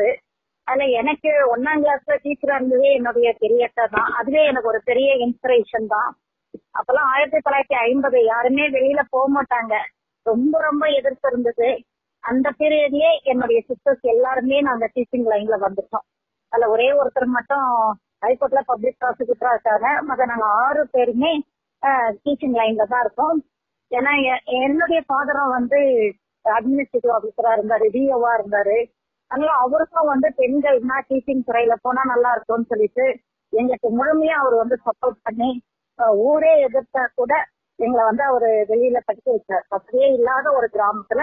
அதுல 0.67 0.85
எனக்கு 0.99 1.29
ஒன்னாம் 1.53 1.81
கிளாஸ்ல 1.83 2.15
டீச்சரா 2.23 2.55
இருந்ததே 2.59 2.89
என்னுடைய 2.97 3.27
பெரிய 3.43 3.67
அக்கா 3.67 3.85
தான். 3.95 4.09
அதுவே 4.19 4.41
எனக்கு 4.51 4.71
ஒரு 4.73 4.81
பெரிய 4.89 5.09
இன்ஸ்பிரேஷன் 5.25 5.87
தான். 5.95 6.09
அப்பெல்லாம் 6.79 7.09
ஆயிரத்தி 7.13 7.39
தொள்ளாயிரத்தி 7.45 7.77
ஐம்பது 7.87 8.17
யாருமே 8.31 8.65
வெளியில 8.75 9.01
போக 9.13 9.25
மாட்டாங்க. 9.37 9.73
ரொம்ப 10.25 10.59
ரொம்ப 10.67 10.85
எதிர்ப்பு 10.99 11.27
இருந்தது. 11.31 11.69
அந்த 12.23 12.47
பீரியட்லயே 12.59 13.11
என்னுடைய 13.31 13.59
சிஸ்டர்ஸ் 13.69 14.05
எல்லாருமே 14.13 14.57
நாங்க 14.69 14.85
டீச்சிங் 14.95 15.27
லைன்ல 15.33 15.57
வந்துட்டோம். 15.65 16.05
அதுல 16.51 16.69
ஒரே 16.73 16.89
ஒருத்தர் 16.99 17.35
மட்டும் 17.37 17.67
ஹைகோர்ட்ல 18.25 18.61
பப்ளிக் 18.71 18.99
ப்ராசிக்யூட்டரா 19.03 19.53
இருக்காங்க. 19.55 19.87
மத 20.09 20.25
நாங்க 20.31 20.47
ஆறு 20.65 20.83
பேருமே 20.95 21.31
டீச்சிங் 22.25 22.57
லைன்ல 22.59 22.85
தான் 22.93 23.03
இருக்கோம். 23.05 23.39
ஏன்னா 23.91 24.11
என்னுடைய 24.63 24.99
ஃபாதரும் 25.07 25.55
வந்து 25.57 25.79
அட்மினிஸ்ட்ரேட்டிவ் 26.45 27.15
ஆபீசரா 27.17 27.51
இருந்தாரு 27.57 27.85
டிஓவா 27.95 28.31
இருந்தாரு. 28.39 28.77
அதனால 29.31 29.51
அவருக்கும் 29.65 30.11
வந்து 30.13 30.27
பெண்கள்னா 30.39 30.97
டீச்சிங் 31.09 31.47
துறையில 31.47 31.73
போனா 31.81 32.01
நல்லா 32.13 32.29
இருக்கும்னு 32.35 32.71
சொல்லிட்டு 32.71 33.05
எங்களுக்கு 33.53 33.89
முழுமையா 33.97 34.35
அவர் 34.43 34.55
வந்து 34.61 34.77
சப்போர்ட் 34.87 35.19
பண்ணி 35.27 35.49
ஊரே 36.29 36.53
எதிர்த்தா 36.67 37.03
கூட 37.19 37.33
எங்களை 37.79 38.03
வந்து 38.09 38.23
அவரு 38.29 38.49
வெளியில 38.69 38.97
படிக்க 39.05 39.27
வச்சார். 39.33 39.65
அப்படியே 39.75 40.07
இல்லாத 40.17 40.45
ஒரு 40.57 40.67
கிராமத்துல 40.75 41.21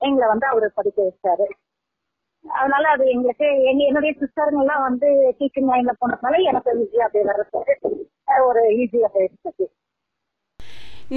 எங்களை 0.00 0.26
வந்து 0.28 0.46
அவரு 0.46 0.66
படிக்க 0.78 0.98
வச்சாரு. 1.08 1.46
அதனால 2.44 2.84
அது 2.94 3.04
எங்களுக்கு 3.14 3.46
எங்க 3.70 3.82
என்னுடைய 3.88 4.12
சிஸ்டருங்க 4.20 4.62
எல்லாம் 4.64 4.84
வந்து 4.88 5.08
டீச்சிங் 5.38 5.68
லைன்ல 5.70 5.92
போனதுனால 6.00 6.38
எனக்கு 6.50 6.76
ஈஸியா 6.82 7.06
அப்படியே 7.06 7.26
வர்றது 7.30 8.44
ஒரு 8.48 8.62
ஈஸியா 8.82 9.08
போயிடுச்சு. 9.16 9.66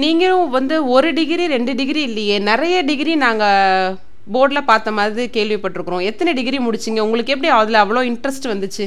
நீங்களும் 0.02 0.48
வந்து 0.56 0.76
ஒரு 0.94 1.08
டிகிரி 1.18 1.44
ரெண்டு 1.54 1.72
டிகிரி 1.80 2.02
இல்லையே. 2.08 2.36
நிறைய 2.50 2.76
டிகிரி 2.90 3.12
நாங்கள் 3.24 3.96
போர்டில் 4.32 4.68
பார்த்த 4.68 4.90
மாதிரி 4.98 5.24
கேள்விப்பட்டிருக்கிறோம். 5.34 6.04
எத்தனை 6.10 6.30
டிகிரி 6.36 6.58
முடிச்சிங்க? 6.66 7.00
உங்களுக்கு 7.06 7.34
எப்படி 7.34 7.50
அதில் 7.56 7.82
அவ்வளோ 7.82 8.02
இன்ட்ரெஸ்ட் 8.10 8.46
வந்துச்சு? 8.52 8.84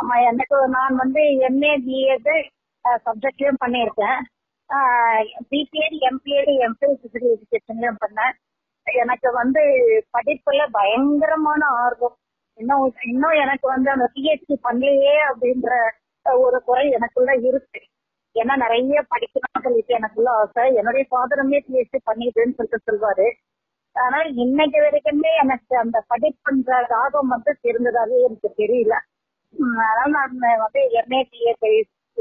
ஆமா 0.00 0.16
எனக்கு 0.30 0.56
நான் 0.74 1.00
வந்து 1.02 1.22
எம்ஏ 1.48 1.72
பிஎட் 1.86 2.30
சப்ஜெக்ட்லயும் 3.06 3.60
பண்ணியிருக்கேன். 3.64 4.20
பிபிஎட் 5.50 5.98
எம்பிஎட் 6.08 6.52
எம்பிஏ 6.66 6.92
ஃபிசிக்கல் 7.00 7.34
எஜுகேஷன்லயும் 7.34 8.00
பண்ணேன். 8.04 8.34
எனக்கு 9.02 9.28
வந்து 9.40 9.62
படிப்புல 10.16 10.60
பயங்கரமான 10.78 11.62
ஆர்வம். 11.84 12.16
இன்னும் 12.60 12.94
இன்னும் 13.10 13.36
எனக்கு 13.44 13.66
வந்து 13.74 13.88
அந்த 13.90 14.06
பிஹெச்டி 14.14 14.54
பண்ணலையே 14.68 15.16
அப்படின்ற 15.30 15.70
ஒரு 16.44 16.58
குறை 16.68 16.86
எனக்குள்ள 16.96 17.32
இருக்கு. 17.50 17.80
ஏன்னா 18.40 18.54
நிறைய 18.64 19.04
படிக்கணும்னு 19.12 19.64
சொல்லிட்டு 19.66 19.94
எனக்குள்ள 20.00 20.30
ஆசை. 20.40 20.64
என்னுடைய 20.80 21.04
ஃபாதருமே 21.10 21.60
பிஹெச்டி 21.68 21.98
பண்ணிட்டுன்னு 22.08 22.56
சொல்லிட்டு 22.58 22.88
சொல்வாரு. 22.90 23.28
ஆனா 23.96 24.18
இன்னைக்கு 24.44 24.78
வரைக்குமே 24.84 25.30
எனக்கு 25.42 25.74
அந்த 25.82 25.98
படிப்புன்ற 26.10 26.80
ஆர்வம் 27.02 27.32
வந்து 27.34 27.52
தெரிந்ததாவே 27.66 28.16
எனக்கு 28.26 28.50
தெரியல. 28.62 28.94
அதனால 29.54 30.08
நான் 30.38 30.62
வந்து 30.64 30.82
எம்ஏ 31.00 31.20
பிஏ 31.30 31.52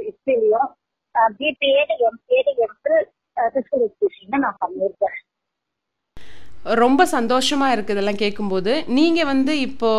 ஹிஸ்டரியும் 0.08 0.70
பிபிஏ 1.40 1.84
எம்பிஏ 2.10 2.42
எடுத்து 2.66 2.94
பிசிக்கல் 3.38 3.84
எஜுகேஷன் 3.88 4.44
நான் 4.46 4.62
பண்ணியிருக்கேன். 4.66 5.18
ரொம்ப 6.82 7.02
சந்தோஷமா 7.14 7.68
இருக்கு 7.74 7.94
இதெல்லாம் 7.96 8.22
கேட்கும்போது 8.22 8.72
நீங்க 8.98 9.20
வந்து 9.34 9.54
இப்போ 9.68 9.90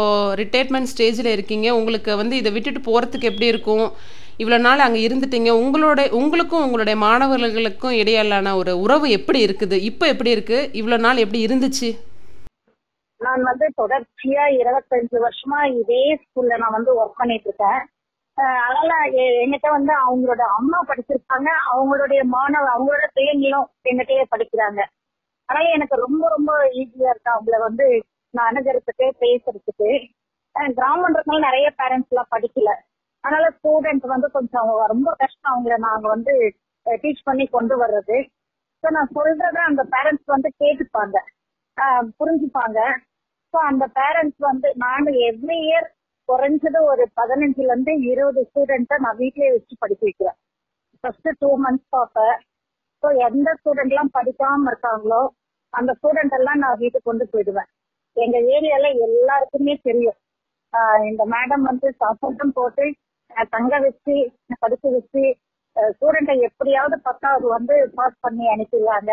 ரிட்டையர்மெண்ட் 0.41 0.91
ஸ்டேஜில் 0.93 1.35
இருக்கீங்க. 1.35 1.69
உங்களுக்கு 1.79 2.11
வந்து 2.23 2.35
இதை 2.41 2.51
விட்டுட்டு 2.57 2.81
போறதுக்கு 2.89 3.31
எப்படி 3.31 3.47
இருக்கும்? 3.53 3.87
இவ்வளோ 4.41 4.61
நாள் 4.61 4.79
அங்கே 4.79 5.07
இருந்துட்டீங்க. 5.07 5.51
உங்களோட 5.57 6.11
உங்களுக்கும் 6.11 6.65
உங்களுடைய 6.65 6.99
மாணவர்களுக்கும் 6.99 7.93
இடையிலான 7.93 8.57
ஒரு 8.57 8.81
உறவு 8.81 9.11
எப்படி 9.11 9.45
இருக்குது? 9.45 9.73
இப்போ 9.73 10.07
எப்படி 10.07 10.31
இருக்கு? 10.31 10.71
இவ்வளோ 10.73 10.99
நாள் 10.99 11.17
எப்படி 11.17 11.45
இருந்துச்சு? 11.45 11.99
நான் 13.19 13.43
வந்து 13.43 13.73
தொடர்ச்சியா 13.77 14.45
இருபத்தஞ்சு 14.59 15.21
வருஷமா 15.21 15.79
இதே 15.79 16.15
ஸ்கூல்ல 16.15 16.57
நான் 16.57 16.71
வந்து 16.71 17.05
ஒர்க் 17.05 17.13
பண்ணிட்டு 17.17 17.55
இருக்கேன். 17.55 17.87
அதனால 18.35 19.11
எ- 19.11 19.47
என்கிட்ட 19.47 19.71
வந்து 19.71 19.93
அவங்களோட 19.93 20.39
அம்மா 20.39 20.85
படிச்சிருக்காங்க. 20.85 21.49
அவங்களுடைய 21.75 22.23
மாணவ 22.23 22.67
அவங்களோட 22.77 23.07
பிள்ளைங்களும் 23.15 23.65
என்கிட்டயே 23.85 24.25
படிக்கிறாங்க. 24.37 24.83
அதனால 25.45 25.73
எனக்கு 25.73 25.97
ரொம்ப 25.97 26.29
ரொம்ப 26.29 26.65
ஈஸியா 26.65 27.11
இருக்கு 27.11 27.31
அவங்கள 27.31 27.59
வந்து 27.59 28.05
நான் 28.31 28.55
அணுகிறதுக்கு 28.55 29.11
பேசுறதுக்கு. 29.21 30.11
அஹ் 30.59 30.73
கிராமன்றதுனால 30.77 31.39
நிறைய 31.39 31.73
பேரண்ட்ஸ் 31.79 32.09
எல்லாம் 32.09 32.29
படிக்கல. 32.31 32.90
அதனால 33.25 33.47
ஸ்டூடெண்ட் 33.57 34.05
வந்து 34.15 34.29
கொஞ்சம் 34.37 34.61
அவங்க 34.63 34.85
ரொம்ப 34.93 35.11
கஷ்டம் 35.23 35.53
அவங்கள 35.53 35.77
நாங்க 35.87 36.07
வந்து 36.15 36.35
டீச் 36.87 37.27
பண்ணி 37.29 37.45
கொண்டு 37.57 37.75
வர்றது. 37.83 38.19
ஸோ 38.85 38.89
நான் 38.97 39.15
சொல்றத 39.17 39.59
அந்த 39.71 39.83
பேரண்ட்ஸ் 39.95 40.29
வந்து 40.35 40.51
கேட்டுப்பாங்க. 40.63 41.17
புரிஞ்சுப்பாங்க. 42.21 42.79
ஸோ 43.55 43.59
அந்த 43.71 43.85
பேரண்ட்ஸ் 43.99 44.43
வந்து 44.51 44.69
நான் 44.85 45.09
எவ்ரி 45.31 45.59
இயர் 45.69 45.89
குறைஞ்சது 46.29 46.81
ஒரு 46.93 47.05
பதினஞ்சுல 47.21 47.71
இருந்து 47.73 47.93
இருபது 48.11 48.43
ஸ்டூடெண்ட்டை 48.49 48.97
நான் 49.05 49.19
வீட்லயே 49.23 49.51
வச்சு 49.55 49.75
படிக்க 49.83 50.03
வைக்கிறேன். 50.09 50.39
ஃபர்ஸ்ட் 51.05 51.31
டூ 51.43 51.51
மந்த்ஸ் 51.65 51.91
பார்ப்பேன் 51.97 52.37
ஸோ 53.03 53.09
எந்த 53.27 53.49
ஸ்டூடெண்ட் 53.61 53.93
எல்லாம் 53.95 54.15
படிக்காம 54.19 54.69
இருக்காங்களோ 54.73 55.21
அந்த 55.75 55.91
ஸ்டூடெண்ட் 55.99 56.35
எல்லாம் 56.39 56.61
நான் 56.65 56.81
வீட்டுக்கு 56.83 57.09
கொண்டு 57.09 57.25
போயிடுவேன். 57.33 57.69
எங்க 58.17 58.37
ஏரியால 58.55 58.87
எல்லாருக்குமே 59.07 59.75
தெரியும். 59.89 60.19
இந்த 61.11 61.23
மேடம் 61.35 61.65
வந்து 61.71 61.89
சப்போர்ட்டும் 62.03 62.57
போட்டு 62.59 62.85
தங்க 63.55 63.73
வச்சு 63.87 64.15
படிக்க 64.63 64.87
வச்சு 64.97 65.25
ஸ்டூடெண்ட்டை 65.77 66.35
எப்படியாவது 66.49 66.97
பத்தாவது 67.09 67.47
வந்து 67.57 67.75
பாஸ் 67.99 68.23
பண்ணி 68.25 68.45
அனுப்பிடுவாங்க 68.55 69.11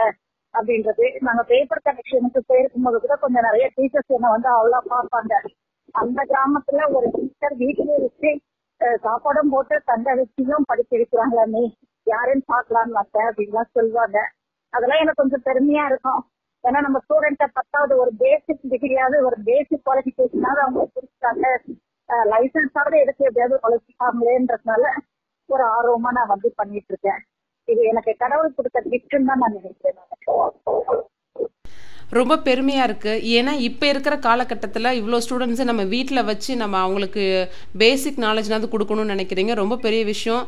அப்படின்றது. 0.54 1.06
நாங்க 1.28 1.42
பேப்பர் 1.52 1.86
கனெக்ஷனுக்கு 1.88 2.42
போயிருக்கும் 2.50 2.86
போது 2.88 2.98
கூட 3.04 3.16
கொஞ்சம் 3.24 3.48
நிறைய 3.48 3.66
டீச்சர்ஸ் 3.76 4.16
என்ன 4.18 4.32
வந்து 4.36 4.50
அவ்வளோ 4.56 4.80
பார்ப்பாங்க. 4.94 5.34
அந்த 5.96 6.20
கிராமத்துல 6.32 6.88
ஒரு 6.98 7.08
டீச்சர் 7.16 7.56
வீட்டிலே 7.64 7.98
வச்சு 8.06 8.32
சாப்பாடும் 9.06 9.52
போட்டு 9.54 9.76
தங்க 9.92 10.08
வச்சியும் 10.20 10.68
படிக்க 10.72 10.92
வைக்கிறாங்களா 10.98 11.46
நீ? 11.54 11.64
யாருன்னு 12.08 12.46
பார்க்கலாம் 12.54 12.92
மாட்டேன் 12.98 13.28
அப்படின்லாம் 13.30 13.76
சொல்லுவாங்க. 13.78 14.18
அதெல்லாம் 14.74 15.02
எனக்கு 15.04 15.22
கொஞ்சம் 15.22 15.46
பெருமையா 15.48 15.84
இருக்கும். 15.92 16.22
ஏன்னா 16.64 16.80
நம்ம 16.86 17.00
ஸ்டூடெண்ட்டை 17.06 17.48
பத்தாவது 17.58 17.94
ஒரு 18.04 18.12
பேசிக் 18.24 18.68
டிகிரியாவது 18.72 19.18
ஒரு 19.28 19.38
பேசிக் 19.50 19.86
குவாலிபிகேஷனாவது 19.86 20.62
அவங்க 20.66 20.86
பிடிச்சிட்டாங்க 20.96 21.46
லைசன்ஸாவது 22.34 22.98
எடுத்து 23.04 23.28
எப்படியாவது 23.30 23.58
உழைச்சிக்காமலேன்றதுனால 23.66 24.84
ஒரு 25.50 25.64
ஆர்வமா 25.76 26.10
நான் 26.18 26.34
வந்து 26.34 26.50
பண்ணிட்டு 26.60 26.92
இருக்கேன் 26.94 27.22
இது 27.68 27.82
எனக்கு 27.92 28.12
கடவுள் 28.24 28.56
கொடுத்த 28.58 28.80
கிஃப்ட்னு 28.92 29.30
தான் 29.30 29.42
நான் 29.44 29.58
நினைக்கிறேன் 29.60 31.06
ரொம்ப 32.18 32.34
பெருமையா 32.48 32.84
இருக்கு. 32.88 33.14
ஏன்னா 33.38 33.54
இப்ப 33.68 33.84
இருக்கிற 33.92 34.16
காலகட்டத்தில் 34.26 34.96
இவ்வளோ 35.00 35.18
ஸ்டூடெண்ட்ஸை 35.24 35.66
நம்ம 35.70 35.84
வீட்டில் 35.94 36.28
வச்சு 36.30 36.52
நம்ம 36.62 36.76
அவங்களுக்கு 36.84 37.24
பேசிக் 37.82 38.22
நாலேஜ்னாவது 38.26 38.68
கொடுக்கணும்னு 38.74 39.14
நினைக்கிறீங்க. 39.16 39.54
ரொம்ப 39.62 39.78
பெரிய 39.86 40.04
விஷயம். 40.14 40.46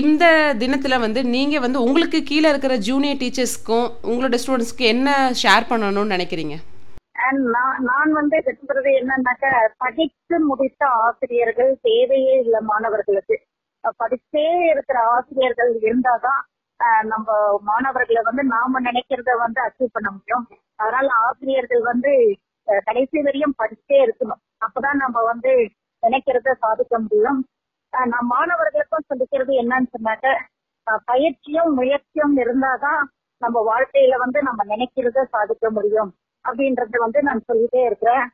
இந்த 0.00 0.24
தினத்தில் 0.62 1.02
வந்து 1.06 1.20
நீங்க 1.34 1.58
வந்து 1.64 1.78
உங்களுக்கு 1.86 2.18
கீழே 2.30 2.48
இருக்கிற 2.52 2.74
ஜூனியர் 2.88 3.20
டீச்சர்ஸ்க்கும் 3.22 3.88
உங்களோட 4.10 4.38
ஸ்டூடெண்ட்ஸ்க்கு 4.42 4.86
என்ன 4.94 5.16
ஷேர் 5.42 5.70
பண்ணணும்னு 5.70 6.14
நினைக்கிறீங்க? 6.16 6.56
நான் 7.54 7.78
நான் 7.82 8.10
வந்து 8.12 8.36
விரும்புறது 8.46 8.90
என்னன்னாக்க 9.00 9.46
படித்து 9.82 10.36
முடித்த 10.50 10.82
ஆசிரியர்கள் 11.04 11.72
தேவையே 11.82 12.34
இல்லை 12.44 12.60
மாணவர்களுக்கு. 12.70 13.36
படிச்சே 14.00 14.44
இருக்கிற 14.72 14.98
ஆசிரியர்கள் 15.14 15.72
இருந்தாதான் 15.88 16.40
நம்ம 17.04 17.28
மாணவர்களை 17.70 18.22
வந்து 18.22 18.42
நாம 18.54 18.80
நினைக்கிறத 18.80 19.30
வந்து 19.44 19.60
அச்சீவ் 19.66 19.94
பண்ண 19.96 20.08
முடியும். 20.10 20.44
அதனால 20.76 21.08
ஆசிரியர்கள் 21.28 21.82
வந்து 21.82 22.12
கடைசி 22.86 23.18
வரையும் 23.22 23.58
படிச்சே 23.58 23.96
இருக்கணும். 24.06 24.42
அப்பதான் 24.66 25.00
நம்ம 25.04 25.18
வந்து 25.22 25.52
நினைக்கிறத 26.02 26.54
சாதிக்க 26.64 26.94
முடியும். 26.98 27.40
நான் 27.92 28.30
மாணவர்களுக்கும் 28.34 29.08
சொல்லிக்கிறது 29.10 29.52
என்னன்னு 29.62 29.88
சொன்னாக்க 29.96 30.26
பயிற்சியும் 31.08 31.72
முயற்சியும் 31.74 32.36
இருந்தாதான் 32.36 33.02
நம்ம 33.42 33.58
வாழ்க்கையில 33.70 34.14
வந்து 34.16 34.38
நம்ம 34.42 34.60
நினைக்கிறத 34.64 35.24
சாதிக்க 35.34 35.66
முடியும். 35.70 36.10
அப்படின்றத 36.44 36.98
வந்து 37.04 37.20
நான் 37.28 37.46
சொல்லிட்டே 37.50 37.82
இருக்கிறேன். 37.88 38.26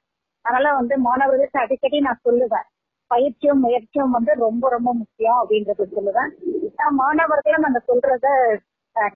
அதனால 0.45 0.73
வந்து 0.79 0.95
மாணவர்களுக்கு 1.07 1.59
அடிக்கடி 1.64 1.99
நான் 2.07 2.25
சொல்லுவேன். 2.29 2.66
பயிற்சியும் 3.11 3.62
முயற்சியும் 3.64 4.14
வந்து 4.16 4.33
ரொம்ப 4.47 4.69
ரொம்ப 4.77 4.90
முக்கியம் 5.01 5.38
அப்படின்றத 5.40 5.87
சொல்லுவேன். 5.97 6.31
மாணவர்களும் 7.03 7.66
அந்த 7.69 7.81
சொல்றத 7.90 8.27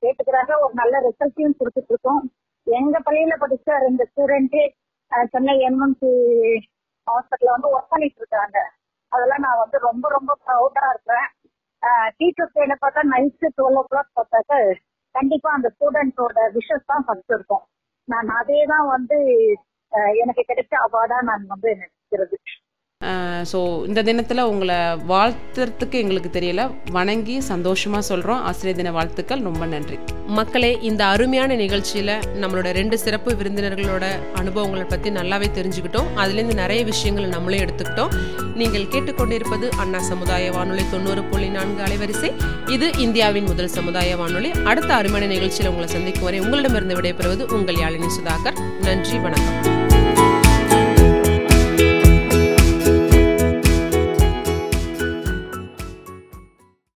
கேட்டுக்கிறாங்க. 0.03 0.53
ஒரு 0.65 0.75
நல்ல 0.81 0.95
ரிசல்ட்டையும் 1.07 1.57
கொடுத்துட்டு 1.61 1.93
இருக்கோம். 1.95 2.23
எங்க 2.67 2.97
பள்ளியில 3.07 3.35
படிச்ச 3.43 3.79
ரெண்டு 3.87 4.05
ஸ்டூடெண்ட் 4.11 4.59
சென்னை 5.33 5.55
எம்என்சி 5.69 6.11
ஹாஸ்பிட்டல்ல 7.07 7.55
வந்து 7.55 7.71
ஒர்க் 7.75 7.93
பண்ணிட்டு 7.95 8.21
இருக்காங்க. 8.23 8.59
அதெல்லாம் 9.13 9.45
நான் 9.47 9.63
வந்து 9.63 9.79
ரொம்ப 9.89 10.07
ரொம்ப 10.17 10.33
ப்ரௌடா 10.45 10.85
இருக்கிறேன். 10.93 11.29
டீச்சர்ஸ் 12.19 12.63
என்ன 12.65 12.75
பார்த்தா 12.85 13.03
நைட்டு 13.13 13.49
டுவெல் 13.59 13.79
ஓ 13.81 13.83
கிளாக் 13.91 14.17
பார்த்தாக்க 14.19 14.59
கண்டிப்பா 15.15 15.51
அந்த 15.59 15.69
ஸ்டூடெண்ட்ஸோட 15.75 16.41
விஷஸ் 16.57 16.91
தான் 16.93 17.05
ஃபர்ஸ்ட் 17.07 17.33
இருக்கும். 17.37 17.65
நான் 18.09 18.29
அதே 18.37 18.61
தான் 18.67 18.87
வந்து 18.87 19.17
எனக்கு 20.21 20.43
கிடைச்ச 20.45 20.75
அவார்டா 20.87 21.19
நான் 21.23 21.47
வந்து 21.47 21.71
நினைக்கிறது. 21.75 22.37
ஸோ 23.51 23.59
இந்த 23.89 24.03
தினத்தில் 24.09 24.43
உங்களை 24.51 24.77
வாழ்த்துறதுக்கு 25.11 25.97
எங்களுக்கு 26.03 26.31
தெரியல. 26.37 26.63
வணங்கி 26.97 27.41
சந்தோஷமாக 27.41 28.03
சொல்கிறோம் 28.09 28.43
ஆசிரியர் 28.49 28.79
தின 28.81 28.91
வாழ்த்துக்கள். 28.97 29.43
ரொம்ப 29.49 29.67
நன்றி. 29.67 29.97
மக்களே 30.39 30.79
இந்த 30.89 31.03
அருமையான 31.05 31.55
நிகழ்ச்சியில் 31.63 32.13
நம்மளோட 32.43 32.69
ரெண்டு 32.79 32.99
சிறப்பு 33.05 33.31
விருந்தினர்களோட 33.41 34.05
அனுபவங்களை 34.43 34.85
பற்றி 34.85 35.11
நல்லாவே 35.11 35.49
தெரிஞ்சுக்கிட்டோம். 35.59 36.11
அதுலேருந்து 36.23 36.59
நிறைய 36.63 36.85
விஷயங்களை 36.85 37.29
நம்மளே 37.37 37.61
எடுத்துக்கிட்டோம். 37.65 38.15
நீங்கள் 38.61 38.87
கேட்டுக்கொண்டிருப்பது 38.95 39.69
அண்ணா 39.85 39.99
சமுதாய 40.13 40.53
வானொலி 40.53 40.85
தொண்ணூறு 40.95 41.25
புள்ளி 41.33 41.49
நான்கு 41.49 41.83
அலைவரிசை. 41.89 42.33
இது 42.77 42.89
இந்தியாவின் 42.99 43.45
முதல் 43.45 43.75
சமுதாய 43.79 44.17
வானொலி. 44.23 44.53
அடுத்த 44.73 44.95
அருமையான 44.95 45.33
நிகழ்ச்சியில் 45.35 45.73
உங்களை 45.73 45.91
சந்திக்கும் 45.97 46.29
வரை 46.31 46.41
உங்களிடமிருந்து 46.47 46.99
விடைபெறுவது 47.01 47.53
உங்கள் 47.59 47.83
யாழினி 47.85 48.11
சுதாகர். 48.19 48.59
நன்றி 48.89 49.19
வணக்கம். 49.19 49.80